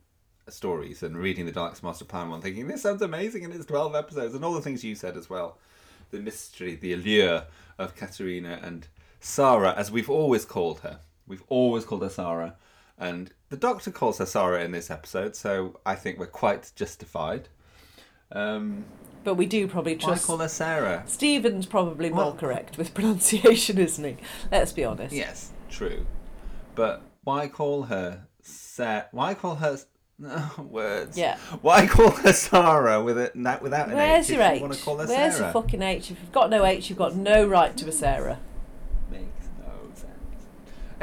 [0.48, 3.94] stories, and reading the Daleks Master Plan one, thinking this sounds amazing, and it's twelve
[3.94, 5.59] episodes, and all the things you said as well,
[6.11, 7.44] the mystery, the allure
[7.79, 8.87] of Katerina and
[9.20, 11.00] Sarah, as we've always called her.
[11.26, 12.54] We've always called her Sarah,
[12.98, 17.48] and the Doctor calls her Sarah in this episode, so I think we're quite justified.
[18.32, 18.84] Um,
[19.22, 20.26] But we do probably why trust.
[20.26, 21.02] call her Sarah?
[21.06, 24.16] Steven's probably more Well- correct with pronunciation, isn't he?
[24.52, 25.14] Let's be honest.
[25.14, 26.06] Yes, true.
[26.74, 29.78] But why call her Sa- Why call her
[30.18, 31.16] no, words?
[31.16, 31.38] Yeah.
[31.62, 34.37] Why call her Sarah with it without an Where's H?
[34.37, 34.56] your if H?
[34.56, 35.52] You want to call her Where's Sarah?
[35.52, 36.10] your fucking H?
[36.10, 38.38] If you've got no H, you've got no right to a Sarah.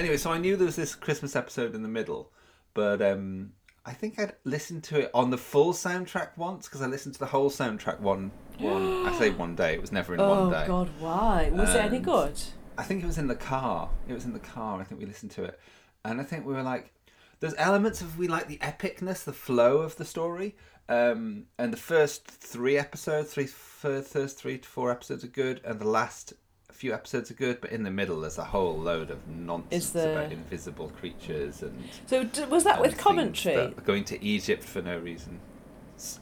[0.02, 0.10] Makes no sense.
[0.10, 2.32] Anyway, so I knew there was this Christmas episode in the middle,
[2.74, 3.54] but um,
[3.86, 7.20] I think I'd listened to it on the full soundtrack once because I listened to
[7.20, 8.32] the whole soundtrack one.
[8.60, 9.74] One, I say one day.
[9.74, 10.64] It was never in oh one day.
[10.66, 11.50] Oh God, why?
[11.54, 12.40] Was it any good?
[12.78, 13.90] I think it was in the car.
[14.08, 14.80] It was in the car.
[14.80, 15.60] I think we listened to it,
[16.06, 16.94] and I think we were like,
[17.40, 20.56] "There's elements of we like the epicness, the flow of the story."
[20.90, 25.80] Um, and the first three episodes, three first three to four episodes are good, and
[25.80, 26.34] the last
[26.82, 27.62] few episodes are good.
[27.62, 31.88] But in the middle, there's a whole load of nonsense there- about invisible creatures and.
[32.08, 33.56] So was that with commentary?
[33.56, 35.40] that going to Egypt for no reason.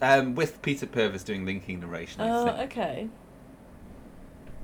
[0.02, 2.22] Um, with Peter Purves doing linking narration.
[2.22, 2.72] Oh, think.
[2.72, 3.10] okay.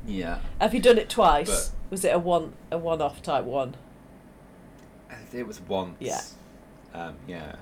[0.06, 0.40] Yeah.
[0.60, 1.70] Have you done it twice?
[1.70, 3.76] But- was it a one a one off type one?
[5.34, 5.98] It was once.
[6.00, 6.22] Yeah.
[6.94, 7.56] Um, yeah.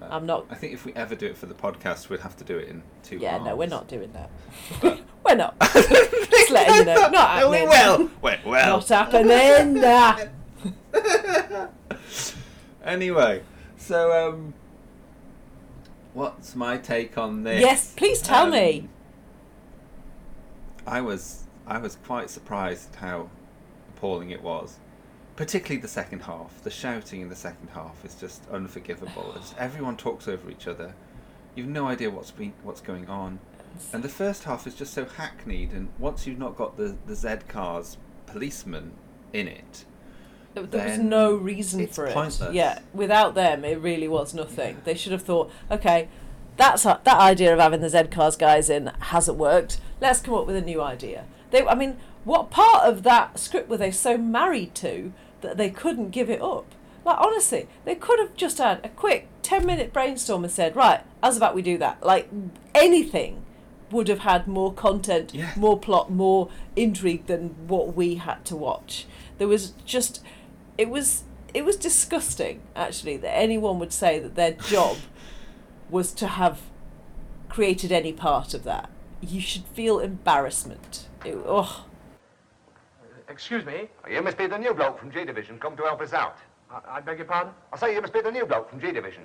[0.00, 2.36] But I'm not- I think if we ever do it for the podcast, we'd have
[2.36, 3.16] to do it in two.
[3.18, 4.30] Yeah, no, we're not doing that.
[5.24, 5.58] We're not.
[5.74, 7.18] Just letting you know, not No,
[7.52, 7.68] happening.
[7.68, 8.10] will.
[8.22, 8.76] Wait, well.
[8.78, 9.74] Not happening.
[9.74, 10.18] Nah.
[12.84, 13.42] Anyway,
[13.76, 14.54] so um,
[16.14, 17.60] what's my take on this?
[17.60, 18.88] Yes, please tell Um, me.
[20.86, 23.28] I was I was quite surprised at how
[23.94, 24.78] appalling it was.
[25.38, 26.64] Particularly the second half.
[26.64, 29.34] The shouting in the second half is just unforgivable.
[29.36, 30.94] It's, everyone talks over each other.
[31.54, 33.38] You've no idea what's been what's going on.
[33.92, 37.14] And the first half is just so hackneyed and once you've not got the, the
[37.14, 38.94] Z cars policeman
[39.32, 39.84] in it,
[40.54, 42.14] There, there was no reason for it.
[42.14, 42.52] pointless.
[42.52, 44.78] Yeah, without them, it really was nothing.
[44.82, 46.08] They should have thought, okay,
[46.56, 49.80] that's that idea of having the Z Cars guys in hasn't worked.
[50.00, 51.26] Let's come up with a new idea.
[51.52, 55.70] They, I mean, what part of that script were they so married to that they
[55.70, 56.74] couldn't give it up?
[57.04, 61.00] Like honestly, they could have just had a quick ten minute brainstorm and said, right,
[61.22, 62.04] how's about we do that?
[62.04, 62.28] Like
[62.74, 63.44] anything
[63.90, 69.06] would have had more content, more plot, more intrigue than what we had to watch.
[69.38, 70.22] There was just,
[70.76, 71.24] it was,
[71.54, 74.98] it was disgusting actually that anyone would say that their job
[75.88, 76.60] was to have
[77.48, 78.90] created any part of that.
[79.20, 81.08] You should feel embarrassment.
[81.24, 81.86] It, oh,
[83.28, 83.88] Excuse me?
[84.10, 86.38] You must be the new bloke from G Division, come to help us out.
[86.70, 87.52] I, I beg your pardon?
[87.72, 89.24] I say you must be the new bloke from G Division.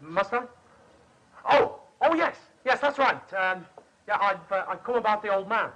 [0.00, 0.42] Must I?
[1.48, 3.20] Oh, oh yes, yes, that's right.
[3.34, 3.64] Um,
[4.08, 5.70] yeah, I've, uh, I've come about the old man.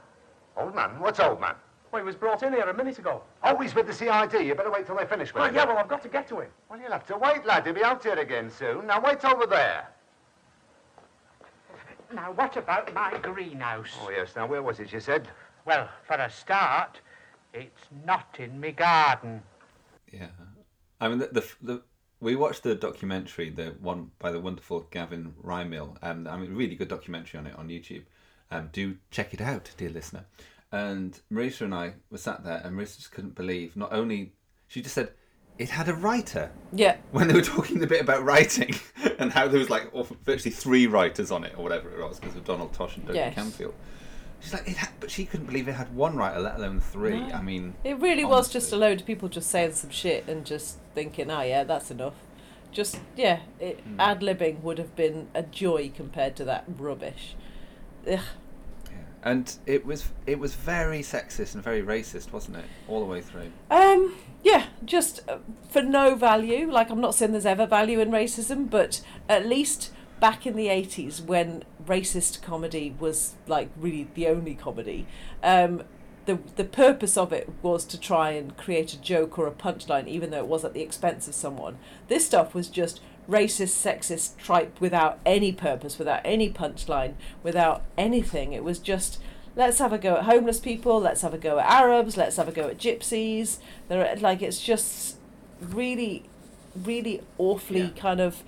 [0.56, 0.98] Old man?
[0.98, 1.54] What's old man?
[1.92, 3.22] Well, he was brought in here a minute ago.
[3.44, 4.44] Oh, he's with the CID.
[4.44, 5.54] You better wait till they finish with Oh, him.
[5.54, 6.48] yeah, well, I've got to get to him.
[6.68, 7.64] Well, you'll have to wait, lad.
[7.64, 8.88] He'll be out here again soon.
[8.88, 9.86] Now, wait over there.
[12.12, 13.90] Now, what about my greenhouse?
[14.02, 14.34] Oh, yes.
[14.34, 15.28] Now, where was it, you said?
[15.64, 17.00] Well, for a start,
[17.56, 19.42] it's not in me garden.
[20.12, 20.28] Yeah,
[21.00, 21.82] I mean the the, the
[22.20, 26.74] we watched the documentary, the one by the wonderful Gavin Rymill, and I mean really
[26.74, 28.02] good documentary on it on YouTube.
[28.50, 30.24] Um, do check it out, dear listener.
[30.72, 33.76] And Marisa and I were sat there, and Marisa just couldn't believe.
[33.76, 34.32] Not only
[34.68, 35.10] she just said
[35.58, 36.50] it had a writer.
[36.72, 36.96] Yeah.
[37.12, 38.74] When they were talking a bit about writing
[39.18, 42.20] and how there was like all- virtually three writers on it or whatever it was
[42.20, 43.34] because of Donald Tosh and Doug Yes.
[43.34, 43.72] Camfield.
[44.40, 47.20] She's like, it had, but she couldn't believe it had one writer, let alone three.
[47.20, 47.34] No.
[47.34, 50.44] I mean, it really was just a load of people just saying some shit and
[50.44, 52.14] just thinking, oh yeah, that's enough.
[52.70, 54.00] Just yeah, it, Hmm.
[54.00, 57.34] ad libbing would have been a joy compared to that rubbish.
[58.10, 58.20] Ugh.
[59.22, 62.64] And it was it was very sexist and very racist, wasn't it?
[62.86, 63.50] All the way through.
[63.70, 64.14] Um,
[64.44, 66.70] yeah, just uh, for no value.
[66.70, 69.90] Like, I'm not saying there's ever value in racism, but at least
[70.20, 75.06] back in the 80s when racist comedy was like really the only comedy,
[75.42, 75.82] um,
[76.26, 80.08] the, the purpose of it was to try and create a joke or a punchline,
[80.08, 81.78] even though it was at the expense of someone.
[82.08, 88.52] This stuff was just racist, sexist tripe without any purpose, without any punchline, without anything.
[88.52, 89.20] It was just
[89.54, 92.48] let's have a go at homeless people, let's have a go at Arabs, let's have
[92.48, 93.58] a go at gypsies.
[93.88, 95.16] There are, like it's just
[95.60, 96.24] really
[96.84, 98.42] really awfully kind of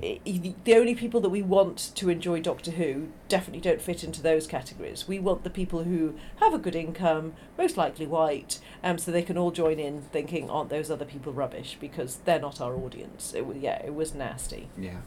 [0.00, 4.46] the only people that we want to enjoy Doctor Who definitely don't fit into those
[4.46, 5.06] categories.
[5.06, 9.22] We want the people who have a good income, most likely white, um, so they
[9.22, 11.76] can all join in thinking, aren't those other people rubbish?
[11.80, 13.34] Because they're not our audience.
[13.34, 14.68] It, yeah, it was nasty.
[14.76, 15.00] Yeah.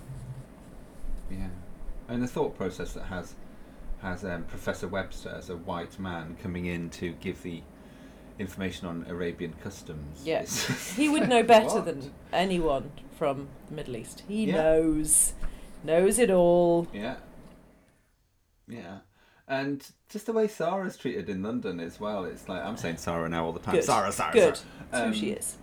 [1.29, 1.49] Yeah.
[2.07, 3.35] And the thought process that has
[4.01, 7.63] has um, Professor Webster as a white man coming in to give the
[8.39, 10.21] information on Arabian customs.
[10.25, 14.23] Yes, he would know better than anyone from the Middle East.
[14.27, 14.55] He Yeah.
[14.55, 15.33] knows,
[15.83, 16.88] knows it all.
[16.93, 17.17] Yeah.
[18.67, 18.99] Yeah.
[19.47, 22.25] And just the way Sarah's treated in London as well.
[22.25, 23.75] It's like I'm saying Sarah now all the time.
[23.75, 23.83] Good.
[23.85, 24.57] Sarah, Sarah, Good.
[24.57, 24.69] Sarah.
[24.91, 25.57] That's who Um, she is.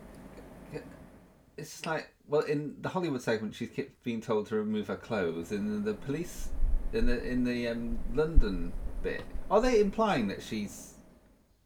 [1.57, 4.97] It's just like well, in the Hollywood segment, she's kept being told to remove her
[4.97, 5.53] clothes.
[5.53, 6.49] and the police,
[6.95, 8.73] in the in the um, London
[9.03, 10.94] bit, are they implying that she's?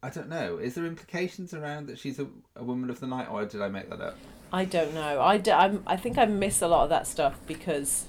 [0.08, 0.56] I don't know.
[0.56, 3.68] Is there implications around that she's a, a woman of the night, or did I
[3.68, 4.16] make that up?
[4.50, 5.20] I don't know.
[5.20, 8.06] I, d- I'm, I think I miss a lot of that stuff because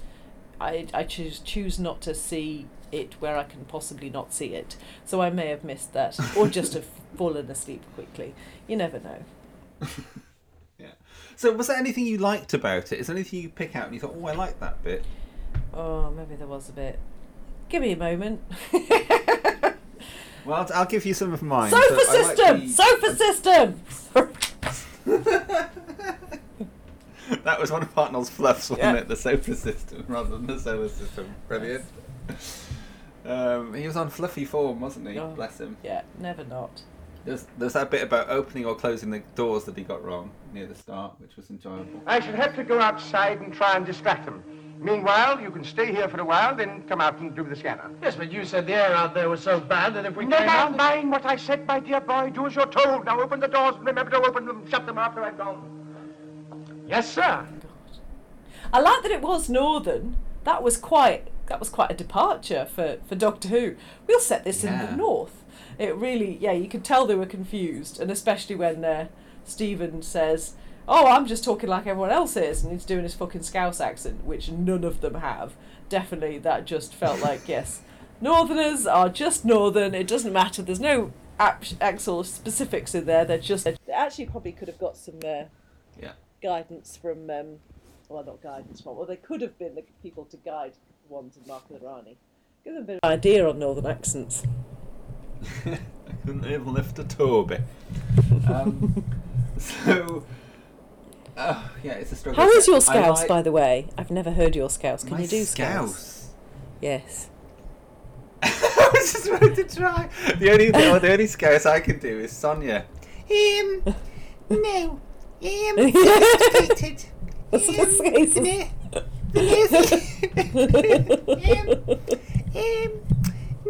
[0.58, 4.76] I, I choose choose not to see it where I can possibly not see it.
[5.04, 6.86] So I may have missed that, or just have
[7.18, 8.32] fallen asleep quickly.
[8.66, 9.24] You never know.
[10.78, 10.92] Yeah.
[11.36, 13.00] So, was there anything you liked about it?
[13.00, 15.04] Is there anything you pick out and you thought, oh, I like that bit?
[15.74, 16.98] Oh, maybe there was a bit.
[17.68, 18.40] Give me a moment.
[20.44, 21.70] Well, I'll, I'll give you some of mine.
[21.70, 22.60] Sofa So I like system.
[22.60, 23.80] the- Sofa system.
[27.44, 29.00] That was one of Hartnell's fluffs, wasn't Yeah.
[29.02, 29.08] it?
[29.08, 31.32] The sofa system rather than the solar system.
[31.46, 31.84] Brilliant.
[33.24, 35.16] Um, he was on fluffy form, wasn't he?
[35.18, 35.76] Oh, Bless him.
[35.84, 36.82] Yeah, never not.
[37.24, 40.66] There's, there's that bit about opening or closing the doors that he got wrong near
[40.66, 42.02] the start, which was enjoyable.
[42.06, 44.42] I should have to go outside and try and distract them.
[44.80, 47.90] Meanwhile, you can stay here for a while, then come out and do the scanner.
[48.00, 50.42] Yes, but you said the air out there was so bad that if we Never
[50.42, 50.74] came out...
[50.74, 52.30] mind what I said, my dear boy.
[52.30, 53.04] Do as you're told.
[53.04, 56.84] Now open the doors and remember to open them, shut them after I've gone.
[56.88, 57.46] Yes, sir.
[58.72, 60.16] I like that it was Northern.
[60.44, 63.74] That was quite that was quite a departure for, for Doctor Who.
[64.06, 65.44] We'll set this in the North.
[65.78, 69.08] It really, yeah, you could tell they were confused, and especially when uh,
[69.44, 70.54] Steven says,
[70.90, 74.24] "Oh, I'm just talking like everyone else is," and he's doing his fucking Scouse accent,
[74.24, 75.54] which none of them have.
[75.88, 77.80] Definitely, that just felt like yes,
[78.20, 79.94] Northerners are just Northern.
[79.94, 80.60] It doesn't matter.
[80.62, 83.24] There's no actual specifics in there.
[83.24, 83.64] They're just.
[83.64, 85.20] They actually probably could have got some.
[85.24, 85.44] Uh,
[86.00, 86.12] Yeah.
[86.42, 87.58] guidance from um,
[88.08, 90.72] well not guidance from well they could have been the people to guide
[91.08, 92.16] ones in Mark of the Rani.
[92.64, 94.42] Give them a bit of idea on northern accents.
[95.66, 95.78] I
[96.24, 97.58] couldn't even lift a Toby.
[98.48, 99.04] Um,
[99.58, 100.24] so,
[101.40, 102.42] oh, yeah, it's a struggle.
[102.42, 103.88] How is your scouse, like- by the way?
[103.96, 105.02] I've never heard your scouse.
[105.02, 106.28] Can My you do scouse?
[106.80, 107.28] Yes.
[108.42, 110.08] I was just ready to try.
[110.38, 112.86] The only the, the only scouse I can do is Sonia.
[113.30, 113.82] Um,
[114.48, 115.00] no,
[115.42, 117.04] um, sophisticated.
[117.50, 118.36] What's the scouse?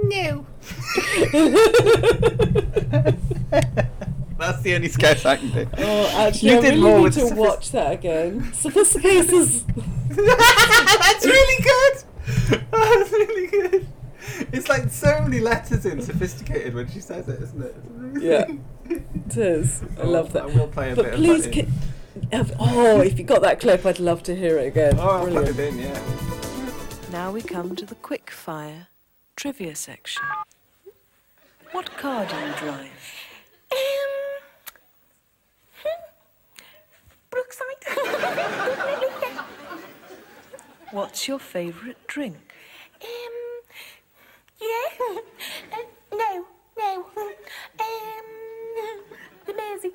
[0.05, 0.47] no.
[4.41, 5.69] That's the only scouse I can do.
[5.79, 8.53] Oh, actually, You I did really more need with to sophis- watch that again.
[8.55, 9.29] Sophisticated.
[10.09, 12.05] That's really good.
[12.71, 13.87] That's really good.
[14.53, 17.75] It's like so many letters in sophisticated when she says it, isn't it?
[18.23, 18.47] Yeah.
[18.89, 19.83] It is.
[19.99, 20.43] I Oh, love that.
[20.45, 21.67] I will play a but bit please, of that
[22.33, 22.57] in.
[22.59, 24.95] oh, if you got that clip, I'd love to hear it again.
[24.99, 26.01] Oh, I'll put it in, yeah.
[27.13, 28.89] Now we come to the quick fire
[29.37, 30.23] trivia section.
[31.73, 32.91] What car do you drive?
[33.73, 33.79] Um,
[37.31, 37.85] Brookside.
[40.93, 42.37] What's your favourite drink?
[43.03, 43.37] Um,
[44.61, 44.89] yeah.
[45.73, 45.77] Uh,
[46.17, 47.07] no, no.
[47.79, 48.27] Um,
[49.47, 49.91] the Mersey.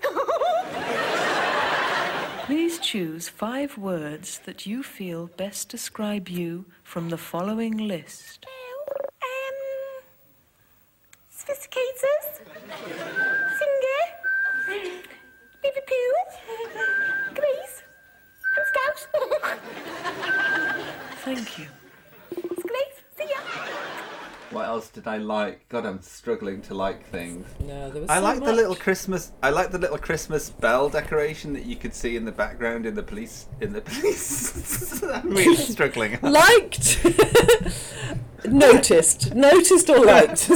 [2.46, 8.46] Please choose five words that you feel best describe you from the following list.
[9.22, 10.04] um,
[11.30, 12.40] sophisticators.
[13.60, 14.04] Singer.
[15.64, 17.15] Liverpool.
[18.76, 19.08] Greece.
[19.14, 19.60] And Scout.
[21.24, 21.68] Thank you.
[22.32, 22.94] It's great.
[23.18, 23.40] See ya.
[24.52, 25.68] What else did I like?
[25.70, 27.48] God, I'm struggling to like things.
[27.60, 28.56] No, there was I so like the much.
[28.56, 29.32] little Christmas.
[29.44, 32.94] I like the little Christmas bell decoration that you could see in the background in
[32.96, 33.48] the police.
[33.60, 35.04] In the police.
[35.04, 36.20] I'm really struggling.
[36.22, 37.04] Liked.
[38.46, 39.34] Noticed.
[39.34, 40.50] Noticed or liked.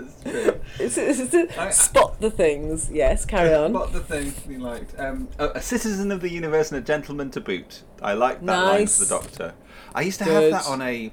[0.00, 0.60] That's true.
[0.78, 2.90] It's, it's, it's, I- spot the things.
[2.92, 3.72] Yes, carry on.
[3.72, 4.98] Spot the things we liked?
[4.98, 7.82] Um, oh, a citizen of the universe and a gentleman to boot.
[8.02, 9.54] I like that line for the Doctor.
[9.94, 10.52] I used to Good.
[10.52, 11.12] have that on a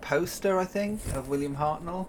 [0.00, 2.08] poster, I think, of William Hartnell.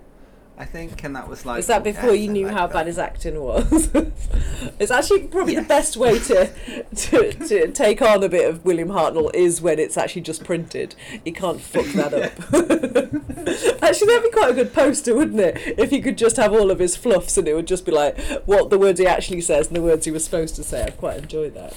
[0.56, 1.58] I think, and that was like.
[1.58, 2.74] Was that before yes, you knew like how that.
[2.74, 3.90] bad his acting was?
[4.80, 6.54] it's actually probably the best way to,
[6.96, 10.96] to to take on a bit of William Hartnell is when it's actually just printed.
[11.26, 12.34] You can't fuck that up.
[13.84, 15.80] actually, that'd be quite a good poster, wouldn't it?
[15.80, 18.20] If you could just have all of his fluffs and it would just be like
[18.46, 20.84] what the words he actually says and the words he was supposed to say.
[20.84, 21.76] I'd quite enjoy that.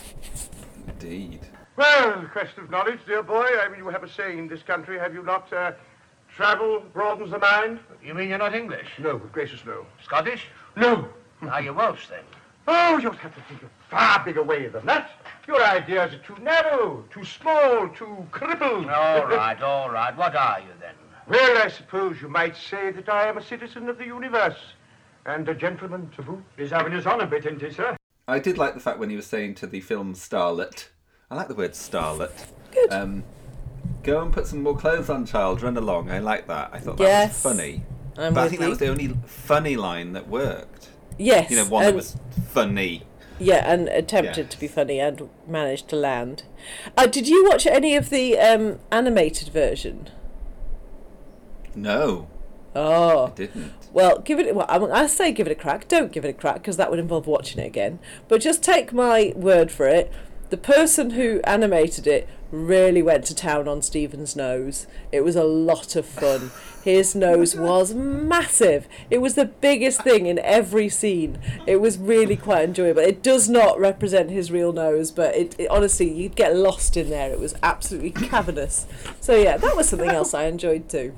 [0.86, 1.40] Indeed.
[1.76, 3.48] Well, quest of knowledge, dear boy.
[3.58, 5.50] I mean, you have a saying in this country, have you not?
[5.50, 5.72] Uh,
[6.36, 7.80] travel broadens the mind.
[8.04, 8.86] You mean you're not English?
[8.98, 9.86] No, good gracious, no.
[10.04, 10.44] Scottish?
[10.76, 11.08] No.
[11.42, 12.22] Are you Welsh then?
[12.68, 15.10] Oh, you'll have to think of far bigger way than that.
[15.48, 18.88] Your ideas are too narrow, too small, too crippled.
[18.88, 20.16] All right, all right.
[20.16, 20.94] What are you then?
[21.28, 24.58] Well, I suppose you might say that I am a citizen of the universe.
[25.24, 26.44] And a gentleman to boot.
[26.56, 27.96] He's having his on a bit, isn't he, sir?
[28.28, 30.88] I did like the fact when he was saying to the film starlet.
[31.30, 32.46] I like the word starlet.
[32.72, 32.92] Good.
[32.92, 33.24] Um,
[34.02, 35.62] go and put some more clothes on, child.
[35.62, 36.10] Run along.
[36.10, 36.70] I like that.
[36.72, 37.44] I thought that Yes.
[37.44, 37.82] was funny.
[38.18, 38.66] I'm but I with think you.
[38.66, 40.88] that was the only funny line that worked.
[41.18, 42.16] Yes, You know, one that and- was
[42.48, 43.02] funny.
[43.38, 46.44] Yeah, and attempted to be funny and managed to land.
[46.96, 50.08] Uh, did you watch any of the um, animated version?
[51.74, 52.28] No,
[52.74, 53.72] Oh, I didn't.
[53.92, 54.54] well, give it.
[54.54, 55.88] Well, I, mean, I say give it a crack.
[55.88, 57.98] Don't give it a crack because that would involve watching it again.
[58.28, 60.10] But just take my word for it.
[60.48, 64.86] The person who animated it really went to town on Steven's nose.
[65.10, 66.52] It was a lot of fun.
[66.84, 68.86] His nose was massive.
[69.10, 71.38] It was the biggest thing in every scene.
[71.66, 73.02] It was really quite enjoyable.
[73.02, 77.10] It does not represent his real nose, but it, it honestly you'd get lost in
[77.10, 77.32] there.
[77.32, 78.86] It was absolutely cavernous.
[79.20, 81.16] So yeah, that was something else I enjoyed too.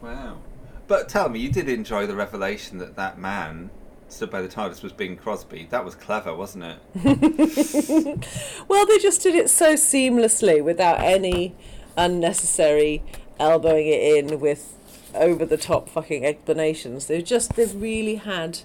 [0.00, 0.38] Wow.
[0.86, 3.70] But tell me, you did enjoy the revelation that that man
[4.14, 5.66] stood by the TARDIS was Bing Crosby.
[5.70, 8.26] That was clever, wasn't it?
[8.68, 11.54] Well, they just did it so seamlessly without any
[11.96, 13.02] unnecessary
[13.38, 14.74] elbowing it in with
[15.14, 17.06] over the top fucking explanations.
[17.06, 18.60] They just they've really had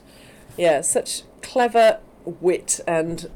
[0.58, 3.30] yeah, such clever wit and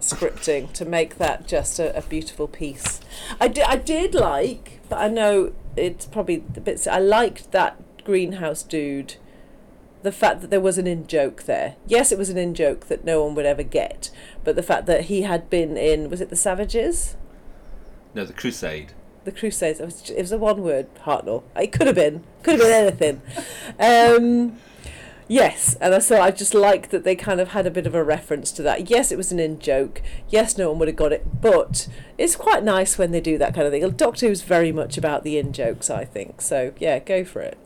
[0.00, 3.00] scripting to make that just a, a beautiful piece.
[3.40, 8.04] I did, I did like, but I know it's probably the bits I liked that
[8.04, 9.16] greenhouse dude
[10.02, 11.76] the fact that there was an in joke there.
[11.86, 14.10] Yes, it was an in joke that no one would ever get,
[14.44, 17.16] but the fact that he had been in was it the Savages,
[18.14, 18.92] No, the Crusade.
[19.24, 19.78] the Crusades.
[19.80, 21.42] It was, it was a one word Hartnell.
[21.54, 23.22] It could have been, could have been anything.
[23.78, 24.58] Um,
[25.32, 27.94] Yes, and I- so I just like that they kind of had a bit of
[27.94, 28.90] a reference to that.
[28.90, 30.02] Yes, it was an in joke.
[30.28, 31.86] Yes, no one would have got it, but
[32.18, 33.88] it's quite nice when they do that kind of thing.
[33.90, 36.40] Doctor Who's very much about the in jokes, I think.
[36.42, 37.56] So yeah, go for it.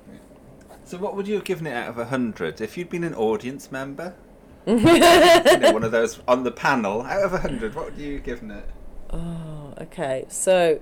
[0.84, 3.14] So, what would you have given it out of a hundred if you'd been an
[3.14, 4.14] audience member?
[4.66, 7.02] you know, one of those on the panel.
[7.02, 8.68] Out of a hundred, what would you have given it?
[9.10, 10.24] Oh, okay.
[10.28, 10.80] So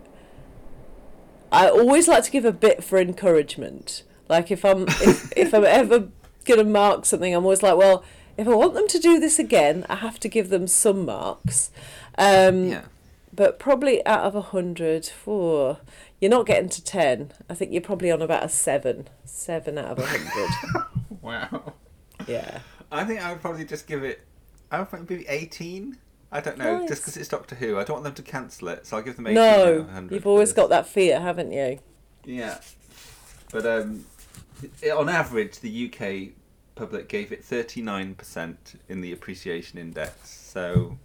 [1.50, 4.02] I always like to give a bit for encouragement.
[4.28, 6.08] Like if I'm if, if I'm ever
[6.44, 8.04] gonna mark something, I'm always like, well,
[8.36, 11.70] if I want them to do this again, I have to give them some marks.
[12.18, 12.82] Um, Yeah.
[13.34, 15.78] But probably out of a hundred, oh,
[16.22, 17.32] you're not getting to ten.
[17.50, 20.86] I think you're probably on about a seven, seven out of a hundred.
[21.20, 21.74] Wow.
[22.26, 22.60] yeah.
[22.90, 24.22] I think I would probably just give it.
[24.70, 25.98] I would probably maybe eighteen.
[26.30, 27.76] I don't know, just because it's Doctor Who.
[27.78, 29.38] I don't want them to cancel it, so I'll give them eighteen.
[29.38, 31.78] out No, of 100 you've always got that fear, haven't you?
[32.24, 32.58] Yeah,
[33.52, 34.04] but um,
[34.96, 36.34] on average, the UK
[36.76, 40.30] public gave it thirty-nine percent in the appreciation index.
[40.30, 40.98] So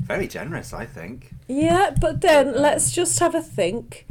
[0.00, 1.32] very generous, I think.
[1.46, 4.06] Yeah, but then let's just have a think.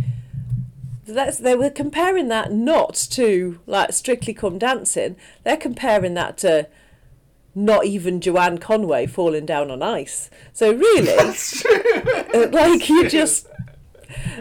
[1.07, 5.15] Let's, they were comparing that not to like Strictly Come Dancing.
[5.43, 6.67] They're comparing that to
[7.55, 10.29] not even Joanne Conway falling down on ice.
[10.53, 11.11] So really,
[12.33, 13.47] uh, like you just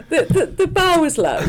[0.09, 1.45] the, the the bar was low.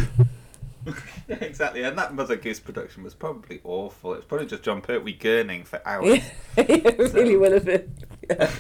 [1.29, 1.83] Yeah, exactly.
[1.83, 4.15] And that Mother Goose production was probably awful.
[4.15, 6.21] It's probably just Jon Pertwee gurning for hours.
[6.57, 7.93] it really would have been.
[8.31, 8.51] Yeah.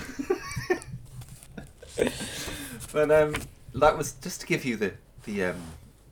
[2.93, 3.35] But um,
[3.75, 4.93] that was just to give you the
[5.25, 5.63] the um,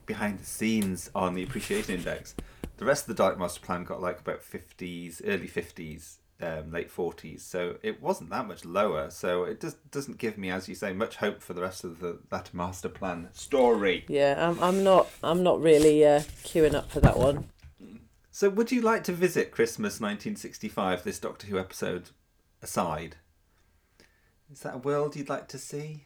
[0.07, 2.35] behind the scenes on the appreciation index.
[2.79, 6.91] The rest of the Dalek Master Plan got like about fifties, early fifties, um, late
[6.91, 7.43] forties.
[7.43, 9.11] So it wasn't that much lower.
[9.11, 12.01] So it just doesn't give me, as you say, much hope for the rest of
[12.01, 14.05] the that Master Plan story.
[14.09, 17.49] Yeah, I'm, I'm not I'm not really uh, queuing up for that one.
[18.31, 21.05] So would you like to visit Christmas 1965?
[21.05, 22.11] This Doctor Who episode
[22.63, 23.17] aside,
[24.53, 26.05] is that a world you'd like to see?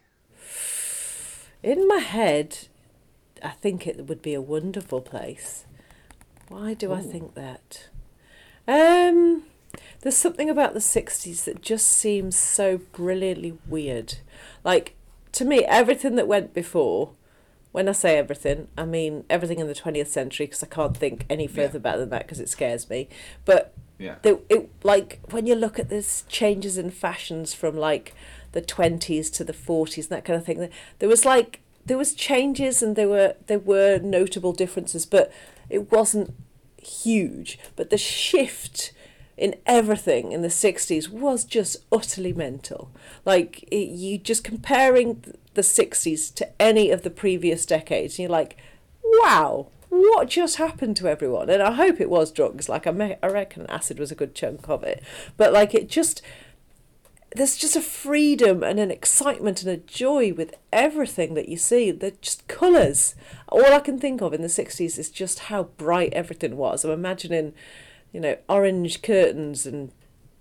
[1.62, 2.68] In my head,
[3.42, 5.64] I think it would be a wonderful place.
[6.48, 7.88] Why do I think that?
[8.66, 9.44] Um,
[10.00, 14.16] there's something about the 60s that just seems so brilliantly weird.
[14.64, 14.96] Like,
[15.32, 17.10] to me, everything that went before,
[17.72, 21.24] when I say everything, I mean everything in the 20th century because I can't think
[21.30, 23.08] any further back than that because it scares me.
[23.44, 24.16] But Yeah.
[24.22, 28.14] the, it, like, when you look at this changes in fashions from like
[28.52, 30.68] the 20s to the 40s and that kind of thing,
[30.98, 35.32] there was like, there was changes and there were there were notable differences, but
[35.68, 36.34] it wasn't
[36.76, 37.58] huge.
[37.76, 38.92] But the shift
[39.36, 42.90] in everything in the 60s was just utterly mental.
[43.24, 45.24] Like, it, you just comparing
[45.54, 48.58] the 60s to any of the previous decades, and you're like,
[49.02, 51.48] wow, what just happened to everyone?
[51.48, 52.68] And I hope it was drugs.
[52.68, 55.02] Like, I, me- I reckon acid was a good chunk of it.
[55.38, 56.20] But, like, it just
[57.36, 61.90] there's just a freedom and an excitement and a joy with everything that you see.
[61.90, 63.14] They're just colours.
[63.48, 66.84] All I can think of in the 60s is just how bright everything was.
[66.84, 67.54] I'm imagining,
[68.12, 69.92] you know, orange curtains and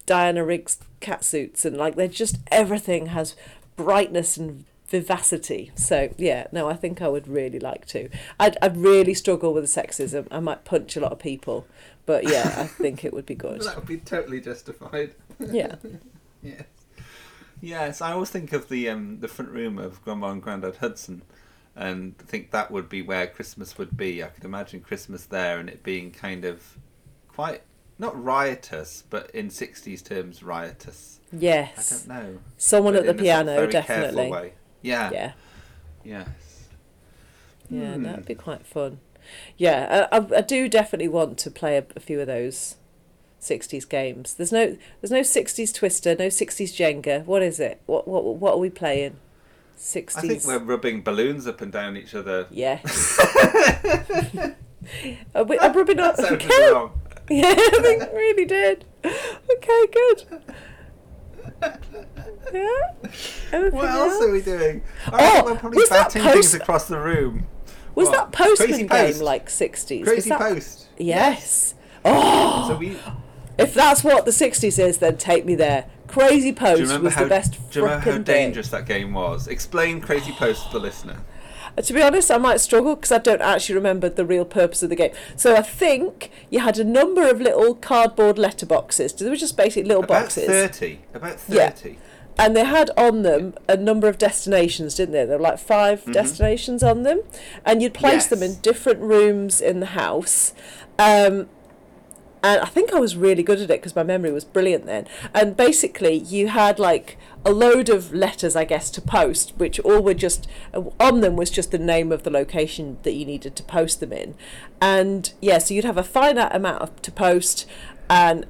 [0.07, 3.35] Diana Rigg's catsuits and like they're just everything has
[3.75, 5.71] brightness and vivacity.
[5.75, 8.09] So yeah, no, I think I would really like to.
[8.39, 10.27] I'd, I'd really struggle with the sexism.
[10.31, 11.67] I might punch a lot of people,
[12.07, 13.61] but yeah, I think it would be good.
[13.61, 15.13] That would be totally justified.
[15.39, 15.75] Yeah.
[16.41, 16.63] yes.
[17.61, 21.23] Yes, I always think of the um, the front room of Grandma and Grandad Hudson,
[21.75, 24.23] and think that would be where Christmas would be.
[24.23, 26.77] I could imagine Christmas there, and it being kind of
[27.27, 27.63] quite
[27.97, 31.19] not riotous, but in '60s terms, riotous.
[31.31, 32.07] Yes.
[32.09, 32.39] I don't know.
[32.57, 34.31] Someone But at the sort of piano, very definitely.
[34.31, 34.53] way.
[34.81, 35.11] Yeah.
[35.11, 35.31] Yeah.
[36.03, 36.27] Yes.
[37.69, 38.03] Yeah, Hmm.
[38.03, 38.99] that'd be quite fun.
[39.57, 42.77] Yeah, I, I, I do definitely want to play a, a few of those
[43.41, 44.33] '60s games.
[44.35, 47.25] There's no, there's no '60s Twister, no '60s Jenga.
[47.25, 47.81] What is it?
[47.85, 49.17] What, what, what are we playing?
[49.77, 50.17] '60s.
[50.17, 52.47] I think we're rubbing balloons up and down each other.
[52.51, 53.17] Yes.
[55.35, 56.15] Are we, I'm rubbing That up.
[56.17, 56.71] sounded Okay.
[56.71, 56.91] wrong.
[57.31, 58.85] Yeah, I think it really did.
[59.05, 60.41] Okay, good.
[62.51, 62.69] Yeah.
[63.53, 64.23] Anything What else else?
[64.23, 64.81] are we doing?
[65.07, 67.45] I Oh, we're probably that batting post- things across the room.
[67.93, 68.13] Was What?
[68.17, 69.21] that Postman Crazy game Post.
[69.21, 70.03] like 60s?
[70.05, 70.87] Crazy that- Post.
[70.97, 71.75] Yes.
[72.03, 72.97] Oh, So we.
[73.05, 73.21] Oh!
[73.59, 75.85] If that's what the 60s is, then take me there.
[76.07, 77.23] Crazy Post was how?
[77.23, 79.47] the best do you remember how dangerous that game was?
[79.47, 81.17] Explain Crazy Post to the listener.
[81.77, 84.81] Uh, To be honest, I might struggle because I don't actually remember the real purpose
[84.81, 85.11] of the game.
[85.35, 89.15] So I think you had a number of little cardboard letterboxes.
[89.17, 90.47] They were just basically little About boxes.
[90.47, 91.01] thirty.
[91.13, 91.89] About thirty.
[91.89, 91.95] Yeah.
[92.43, 95.25] And they had on them a number of destinations, didn't they?
[95.25, 96.13] There were like 5 Mhm.
[96.13, 97.19] destinations on them.
[97.65, 100.53] And you'd place them in different rooms in the house.
[100.97, 101.49] Um,
[102.41, 105.07] and I think I was really good at it because my memory was brilliant then.
[105.33, 110.01] And basically, you had like a load of letters, I guess, to post, which all
[110.01, 113.55] were just uh, on them was just the name of the location that you needed
[113.57, 114.35] to post them in,
[114.81, 117.65] and yeah, so you'd have a finite amount of, to post,
[118.09, 118.45] and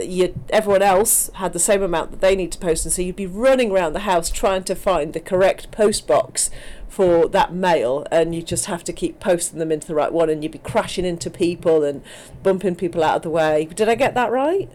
[0.00, 3.16] you, everyone else had the same amount that they need to post, and so you'd
[3.16, 6.50] be running around the house trying to find the correct post box
[6.90, 10.28] for that mail, and you just have to keep posting them into the right one,
[10.28, 12.02] and you'd be crashing into people and
[12.42, 13.68] bumping people out of the way.
[13.74, 14.68] Did I get that right?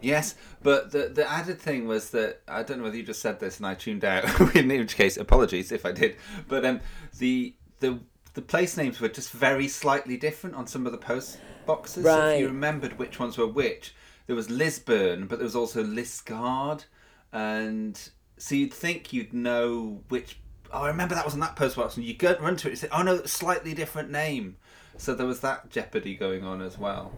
[0.00, 3.40] Yes, but the the added thing was that I don't know whether you just said
[3.40, 4.24] this and I tuned out.
[4.56, 6.16] In which case, apologies if I did.
[6.48, 6.80] But um,
[7.18, 8.00] the the
[8.34, 12.04] the place names were just very slightly different on some of the post boxes.
[12.04, 13.94] So if you remembered which ones were which,
[14.26, 16.84] there was Lisburn, but there was also Liscard,
[17.32, 20.38] and so you'd think you'd know which.
[20.72, 22.70] Oh, I remember that was on that post box, and you go run to it
[22.72, 24.56] and say, "Oh no, slightly different name."
[24.96, 27.12] So there was that jeopardy going on as well.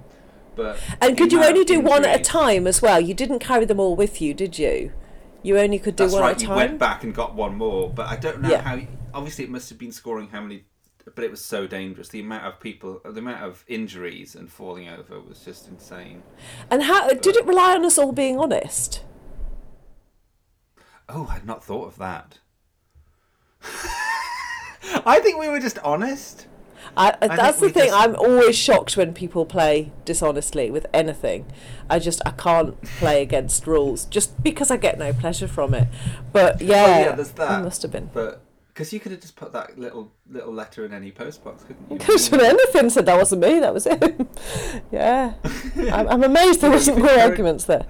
[0.56, 3.00] But And could you only do one at a time as well?
[3.00, 4.92] You didn't carry them all with you, did you?
[5.44, 6.36] You only could do That's one right.
[6.36, 6.58] at a time.
[6.58, 8.62] You went back and got one more, but I don't know Yeah.
[8.62, 8.80] how.
[9.14, 10.64] Obviously, it must have been scoring how many,
[11.14, 12.08] but it was so dangerous.
[12.08, 16.24] The amount of people, the amount of injuries and falling over was just insane.
[16.70, 19.02] And how did it rely on us all being honest?
[21.08, 22.38] Oh, I'd not thought of that.
[25.04, 26.46] I think we were just honest.
[26.96, 27.88] I, think that's the thing.
[27.90, 31.46] just- I'm always shocked when people play dishonestly with anything.
[31.88, 35.86] I just I can't play against rules just because I get no pleasure from it.
[36.32, 37.62] But yeah, Oh, yeah, there's that.
[37.62, 38.10] must have been.
[38.12, 41.90] But because you could have just put that little little letter in any postbox, couldn't
[41.90, 41.98] you?
[41.98, 42.90] Could have anything.
[42.90, 43.60] Said that wasn't me.
[43.60, 44.28] That was him.
[44.92, 45.34] yeah,
[45.92, 47.86] I'm, I'm amazed there wasn't more arguments there.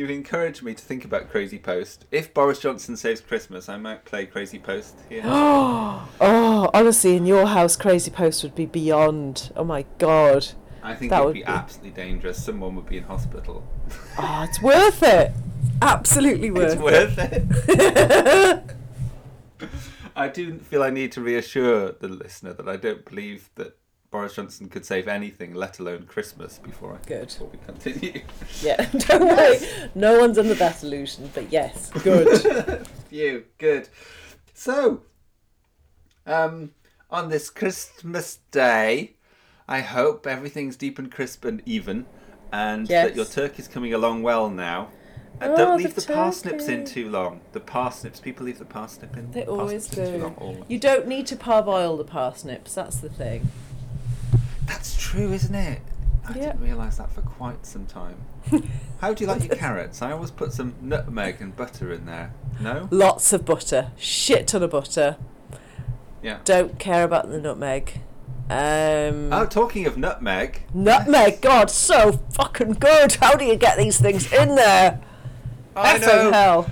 [0.00, 2.06] You've encouraged me to think about Crazy Post.
[2.10, 5.20] If Boris Johnson saves Christmas, I might play Crazy Post here.
[5.26, 9.52] oh, honestly, in your house, Crazy Post would be beyond.
[9.56, 10.46] Oh my god.
[10.82, 12.42] I think that it would be, be- absolutely dangerous.
[12.42, 13.62] Someone would be in hospital.
[14.16, 15.32] Oh, it's worth it.
[15.82, 16.80] Absolutely worth
[17.18, 17.46] it.
[17.68, 18.70] it's worth
[19.60, 19.70] it.
[20.16, 23.76] I do feel I need to reassure the listener that I don't believe that
[24.10, 27.28] Boris Johnson could save anything, let alone Christmas, before I Good.
[27.28, 28.22] before we continue.
[28.62, 29.58] Yeah, don't worry.
[29.94, 32.86] No one's under that illusion, but yes, good.
[33.10, 33.88] you good.
[34.52, 35.02] So,
[36.26, 36.72] um,
[37.08, 39.14] on this Christmas day,
[39.68, 42.06] I hope everything's deep and crisp and even,
[42.52, 44.88] and that your turkey's coming along well now.
[45.40, 47.40] And Oh, don't leave the the, parsnips in too long.
[47.52, 49.30] The parsnips, people leave the parsnip in.
[49.30, 50.24] They always parsnips in too do.
[50.24, 50.64] long, always.
[50.68, 52.74] You don't need to parboil the parsnips.
[52.74, 53.48] That's the thing.
[54.70, 55.80] That's true, isn't it?
[56.26, 56.52] I Yeah.
[56.52, 58.16] didn't realise that for quite some time.
[59.00, 60.00] How do you like your carrots?
[60.00, 62.32] I always put some nutmeg and butter in there.
[62.60, 62.86] No?
[62.90, 63.90] Lots of butter.
[63.98, 65.16] Shit ton of butter.
[66.22, 66.38] Yeah.
[66.44, 68.00] Don't care about the nutmeg.
[68.48, 71.40] Um, Oh, talking of nutmeg, nutmeg.
[71.40, 73.14] God, so fucking good.
[73.14, 75.00] How do you get these things in there?
[75.76, 76.32] I Effing know.
[76.32, 76.70] hell.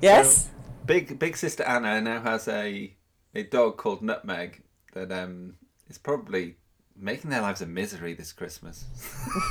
[0.00, 0.48] Yes.
[0.86, 2.94] Big big sister Anna now has a
[3.34, 4.62] a dog called Nutmeg
[4.94, 5.54] that um
[5.88, 6.56] is probably
[7.02, 8.84] making their lives a misery this Christmas.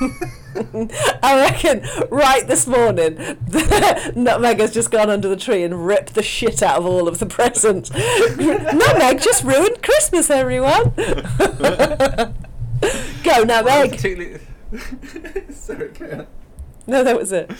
[1.22, 3.16] I reckon right this morning,
[4.16, 7.18] Nutmeg has just gone under the tree and ripped the shit out of all of
[7.18, 7.90] the presents.
[8.38, 10.92] Nutmeg just ruined Christmas, everyone.
[13.22, 13.90] Go, Nutmeg.
[13.92, 14.40] Particularly,
[15.52, 15.90] sorry.
[16.86, 17.50] No, that was it.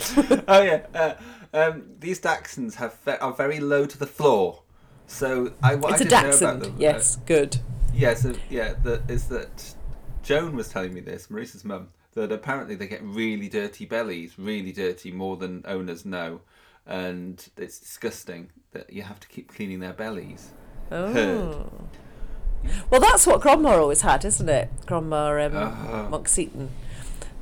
[0.49, 0.87] oh yeah.
[0.95, 1.15] Uh,
[1.55, 4.63] um, these Dachshunds have ve- are very low to the floor.
[5.07, 6.63] So I what It's I a didn't know about dachshund.
[6.63, 7.59] them, uh, Yes, good.
[7.95, 9.75] Yeah, so yeah, that is that
[10.23, 14.73] Joan was telling me this, Maurice's mum, that apparently they get really dirty bellies, really
[14.73, 16.41] dirty, more than owners know,
[16.87, 20.51] and it's disgusting that you have to keep cleaning their bellies.
[20.91, 21.55] Heard.
[21.55, 21.71] Oh.
[22.91, 24.71] Well, that's what Grandma always had, isn't it?
[24.87, 26.09] Grandma um, Oh.
[26.13, 26.69] Monkseaton.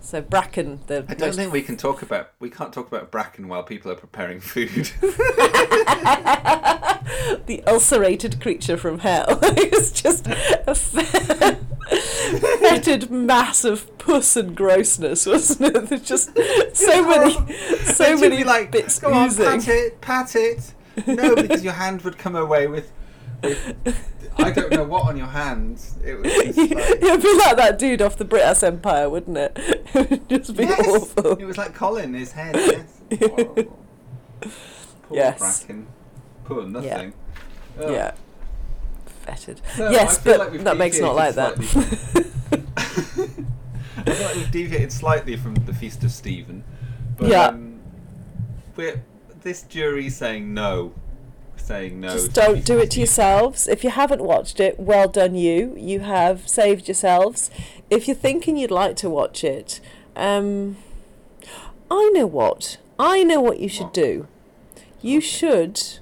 [0.00, 3.10] So Bracken, the I don't most think we can talk about we can't talk about
[3.10, 4.90] bracken while people are preparing food.
[7.46, 9.38] the ulcerated creature from hell.
[9.42, 11.58] it's just a
[12.60, 15.88] fetid mass of pus and grossness, wasn't it?
[15.88, 16.30] There's just
[16.76, 19.44] so many, so many like, bits Go on, oozing.
[19.46, 20.74] pat it, pat it.
[21.06, 22.92] No, because your hand would come away with,
[23.42, 24.06] with
[24.38, 25.96] I don't know what on your hands.
[26.04, 29.58] It just like, It'd be like that dude off the British Empire, wouldn't it?
[29.94, 30.86] It would just be Yes!
[30.88, 31.32] awful.
[31.32, 32.54] It was like Colin, his head.
[32.56, 33.00] Yes.
[35.02, 35.38] Poor Yes.
[35.38, 35.86] Bracken.
[36.44, 37.12] Poor nothing.
[37.78, 37.84] Yeah.
[37.84, 37.90] Ugh.
[37.92, 38.12] Yeah.
[39.20, 39.60] Fetid.
[39.76, 41.56] I yes, but like that makes not like that.
[43.96, 46.64] I feel like we've deviated slightly from the Feast of Steven.
[47.16, 47.48] But, Yeah.
[47.48, 47.80] Um,
[48.76, 49.02] we're,
[49.42, 50.94] this jury saying no.
[51.56, 52.08] Saying no.
[52.08, 53.68] Just don't do it to yourselves.
[53.68, 55.74] If you haven't watched it, well done you.
[55.76, 57.50] You have saved yourselves.
[57.90, 59.80] if you're thinking you'd like to watch it,
[60.16, 60.76] um,
[61.90, 62.78] I know what.
[62.98, 64.26] I know what you should do.
[65.02, 65.98] You should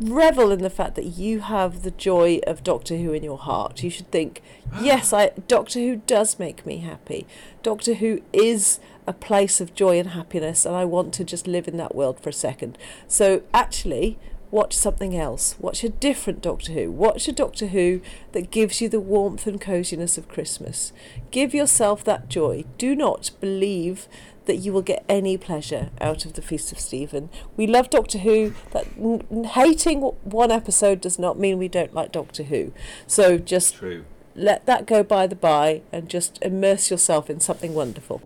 [0.00, 3.82] revel in the fact that you have the joy of Doctor Who in your heart.
[3.82, 4.42] You should think,
[4.80, 7.26] yes, I Doctor Who does make me happy.
[7.62, 11.68] Doctor Who is a place of joy and happiness, and I want to just live
[11.68, 12.78] in that world for a second.
[13.08, 14.18] So actually,
[14.50, 15.56] watch something else.
[15.58, 16.90] Watch a different Doctor Who.
[16.90, 18.00] Watch a Doctor Who
[18.32, 20.92] that gives you the warmth and coziness of Christmas.
[21.30, 22.64] Give yourself that joy.
[22.78, 24.08] Do not believe
[24.46, 27.28] that you will get any pleasure out of the Feast of Steven.
[27.56, 28.54] We love Doctor Who.
[28.72, 32.72] That n- n- hating one episode does not mean we don't like Doctor Who.
[33.06, 34.04] So just True.
[34.34, 38.22] let that go by the by and just immerse yourself in something wonderful.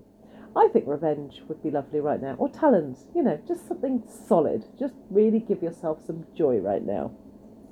[0.57, 3.07] I think Revenge would be lovely right now, or Talons.
[3.15, 4.65] You know, just something solid.
[4.79, 7.11] Just really give yourself some joy right now.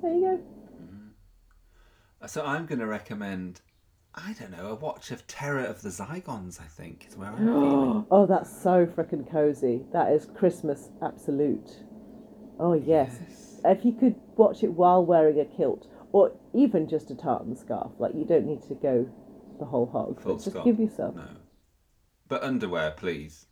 [0.01, 0.39] There you go.
[0.83, 2.27] Mm-hmm.
[2.27, 3.61] So I'm going to recommend,
[4.13, 6.59] I don't know, a watch of Terror of the Zygons.
[6.59, 8.05] I think is where I'm feeling.
[8.11, 9.85] oh, that's so frickin' cozy.
[9.93, 11.69] That is Christmas absolute.
[12.59, 13.61] Oh yes.
[13.65, 17.91] If you could watch it while wearing a kilt, or even just a tartan scarf,
[17.97, 19.09] like you don't need to go
[19.59, 20.21] the whole hog.
[20.21, 20.65] Full just stop.
[20.65, 21.15] give yourself.
[21.15, 21.23] No.
[22.27, 23.45] But underwear, please.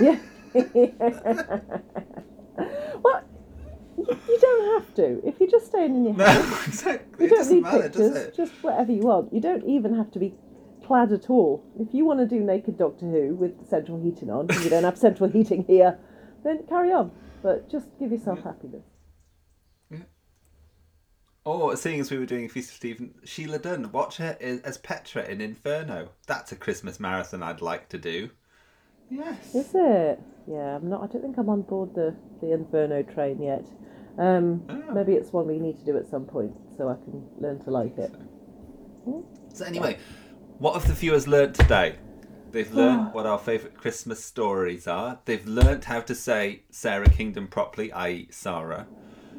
[0.00, 0.18] Yeah.
[0.54, 0.64] well,
[3.96, 5.20] you, don't have to.
[5.26, 7.24] If you're just staying in your No, house, exactly.
[7.24, 8.36] you It don't doesn't need matter, pictures.
[8.36, 9.32] Just whatever you want.
[9.32, 10.34] You don't even have to be
[10.84, 11.64] clad at all.
[11.78, 14.98] If you want to do naked Doctor Who with central heating on, you don't have
[14.98, 15.98] central heating here,
[16.44, 17.10] then carry on.
[17.42, 18.84] But just give yourself happiness.
[21.44, 25.24] Or seeing as we were doing Feast of Steven, Sheila Dunn, watch her as Petra
[25.24, 26.08] in Inferno.
[26.26, 28.30] That's a Christmas marathon I'd like to do.
[29.10, 29.54] Yes.
[29.54, 30.20] Is it?
[30.46, 31.02] Yeah, I'm not.
[31.02, 33.66] I don't think I'm on board the the Inferno train yet.
[34.18, 34.94] Um, Oh.
[34.94, 37.70] Maybe it's one we need to do at some point, so I can learn to
[37.70, 38.12] like it.
[39.52, 39.98] So anyway,
[40.58, 41.96] what have the viewers learnt today?
[42.52, 45.18] They've learned what our favourite Christmas stories are.
[45.26, 48.28] They've learnt how to say Sarah Kingdom properly, i.e.
[48.30, 48.86] Sarah.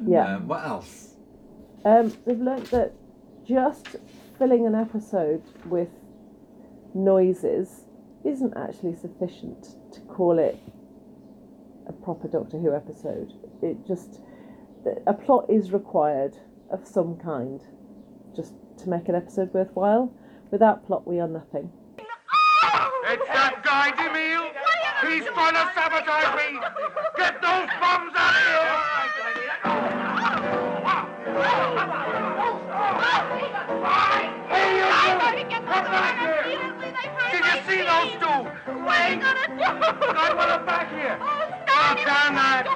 [0.06, 0.36] Yeah.
[0.36, 1.05] Um, what else?
[1.86, 2.94] Um, they've learnt that
[3.46, 3.94] just
[4.36, 5.88] filling an episode with
[6.94, 7.84] noises
[8.24, 10.58] isn't actually sufficient to call it
[11.88, 13.34] a proper Doctor Who episode.
[13.62, 14.20] It just
[15.06, 16.36] a plot is required
[16.70, 17.62] of some kind,
[18.34, 20.12] just to make an episode worthwhile.
[20.50, 21.70] Without plot, we are nothing.
[23.04, 24.50] It's that guy, DeMille.
[25.08, 25.24] He's
[25.54, 26.58] to sabotage me.
[27.16, 27.68] Get those
[28.16, 28.44] out of
[31.54, 31.65] here.
[34.48, 35.64] Hey, you two!
[35.66, 36.66] Come back here!
[37.32, 38.38] Did you see those two?
[38.82, 39.62] What are you gonna do?
[39.62, 41.18] I want them back here.
[41.20, 42.66] Oh, oh damn that.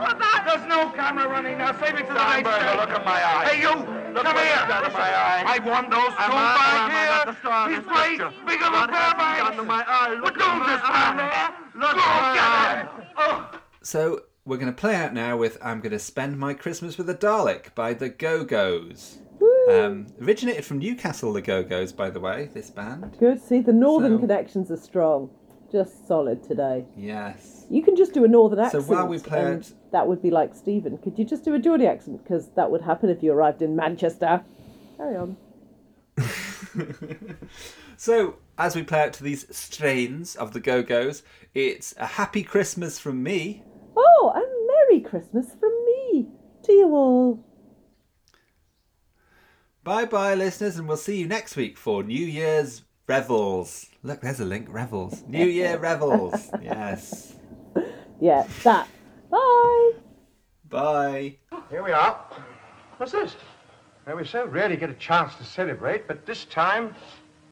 [0.46, 1.72] There's no camera running now.
[1.78, 2.76] Save it to the next day.
[2.76, 3.44] look at my eye.
[3.46, 4.00] Hey, you!
[4.22, 4.82] come here.
[4.82, 5.44] Look my eye.
[5.46, 7.74] I want those two back here.
[7.74, 8.18] He's great.
[8.46, 9.50] Big of a pair of eyes.
[9.50, 10.14] Under my eye.
[10.14, 11.80] Look at this man there.
[11.80, 13.06] Look at him.
[13.16, 13.60] Oh.
[13.82, 17.08] So we're going to play out now with "I'm Going to Spend My Christmas with
[17.08, 19.18] a Dalek" by the Go Go's.
[19.70, 22.50] Um, originated from Newcastle, the Go Go's, by the way.
[22.52, 23.16] This band.
[23.18, 23.40] Good.
[23.42, 25.30] See, the northern So- connections are strong.
[25.70, 26.84] Just solid today.
[26.96, 27.66] Yes.
[27.70, 28.82] You can just do a northern accent.
[28.84, 30.98] So while we play and out- that would be like Steven.
[30.98, 32.24] Could you just do a Geordie accent?
[32.24, 34.42] Because that would happen if you arrived in Manchester.
[34.96, 35.36] Carry on.
[37.96, 42.42] So as we play out to these strains of the Go Go's, it's a happy
[42.42, 43.62] Christmas from me.
[43.94, 46.26] Oh, and Merry Christmas from me
[46.62, 47.44] to you all.
[49.82, 53.86] Bye bye, listeners, and we'll see you next week for New Year's revels.
[54.02, 54.68] Look, there's a link.
[54.70, 55.22] Revels.
[55.26, 56.50] New Year revels.
[56.62, 57.34] Yes.
[58.22, 58.86] Yeah, that.
[59.30, 59.92] Bye.
[60.68, 61.36] Bye.
[61.70, 62.22] Here we are.
[62.98, 63.34] What's this?
[64.06, 66.94] Well, we so rarely get a chance to celebrate, but this time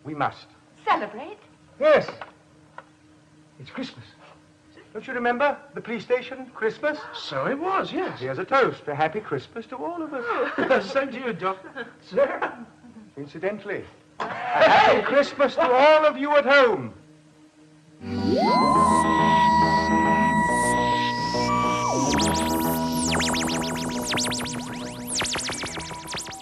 [0.04, 0.46] we must.
[0.84, 1.38] Celebrate?
[1.80, 2.06] Yes.
[3.58, 4.04] It's Christmas.
[4.98, 6.98] Don't you remember the police station, Christmas?
[7.14, 8.18] So it was, yes.
[8.18, 8.82] Here's a toast.
[8.88, 10.24] A happy Christmas to all of us.
[10.26, 10.80] Oh.
[10.92, 11.86] Same to you, Doctor.
[12.02, 12.52] Sir.
[13.16, 13.84] Incidentally,
[14.18, 16.92] a happy Christmas to all of you at home.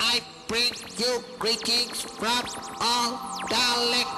[0.01, 2.43] I bring you greetings from
[2.81, 3.19] all
[3.51, 4.16] Daleks.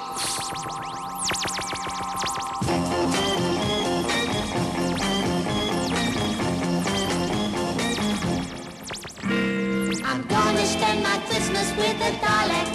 [11.79, 12.71] With a Dalek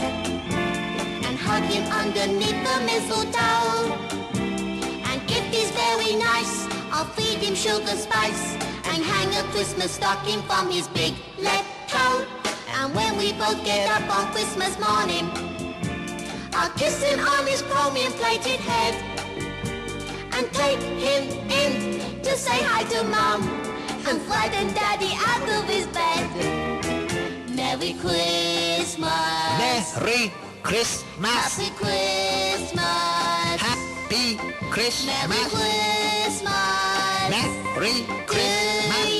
[1.27, 3.93] and hug him underneath the mistletoe.
[5.09, 8.55] And if he's very nice, I'll feed him sugar spice
[8.89, 12.25] and hang a Christmas stocking from his big left toe.
[12.79, 15.29] And when we both get up on Christmas morning,
[16.55, 18.95] I'll kiss him on his chromium plated head
[20.33, 23.43] and take him in to say hi to mom
[24.09, 26.54] and frighten daddy out of his bed.
[27.77, 29.59] Merry Christmas.
[29.59, 31.59] Merry Christmas.
[31.59, 32.81] Happy Christmas.
[33.61, 34.37] Happy
[34.71, 35.29] Christmas.
[35.29, 37.31] Merry Christmas.
[37.31, 39.14] Merry Christmas.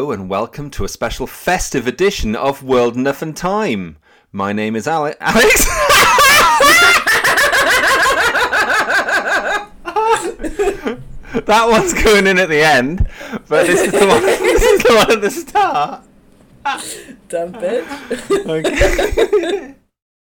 [0.00, 3.98] Hello and welcome to a special festive edition of World Enough and Time.
[4.32, 5.66] My name is Ale- Alex.
[11.44, 13.06] that one's going in at the end,
[13.46, 14.22] but this is the one.
[14.22, 16.02] This is the one at the start.
[17.28, 18.46] Dumb bitch.
[18.48, 19.74] Okay.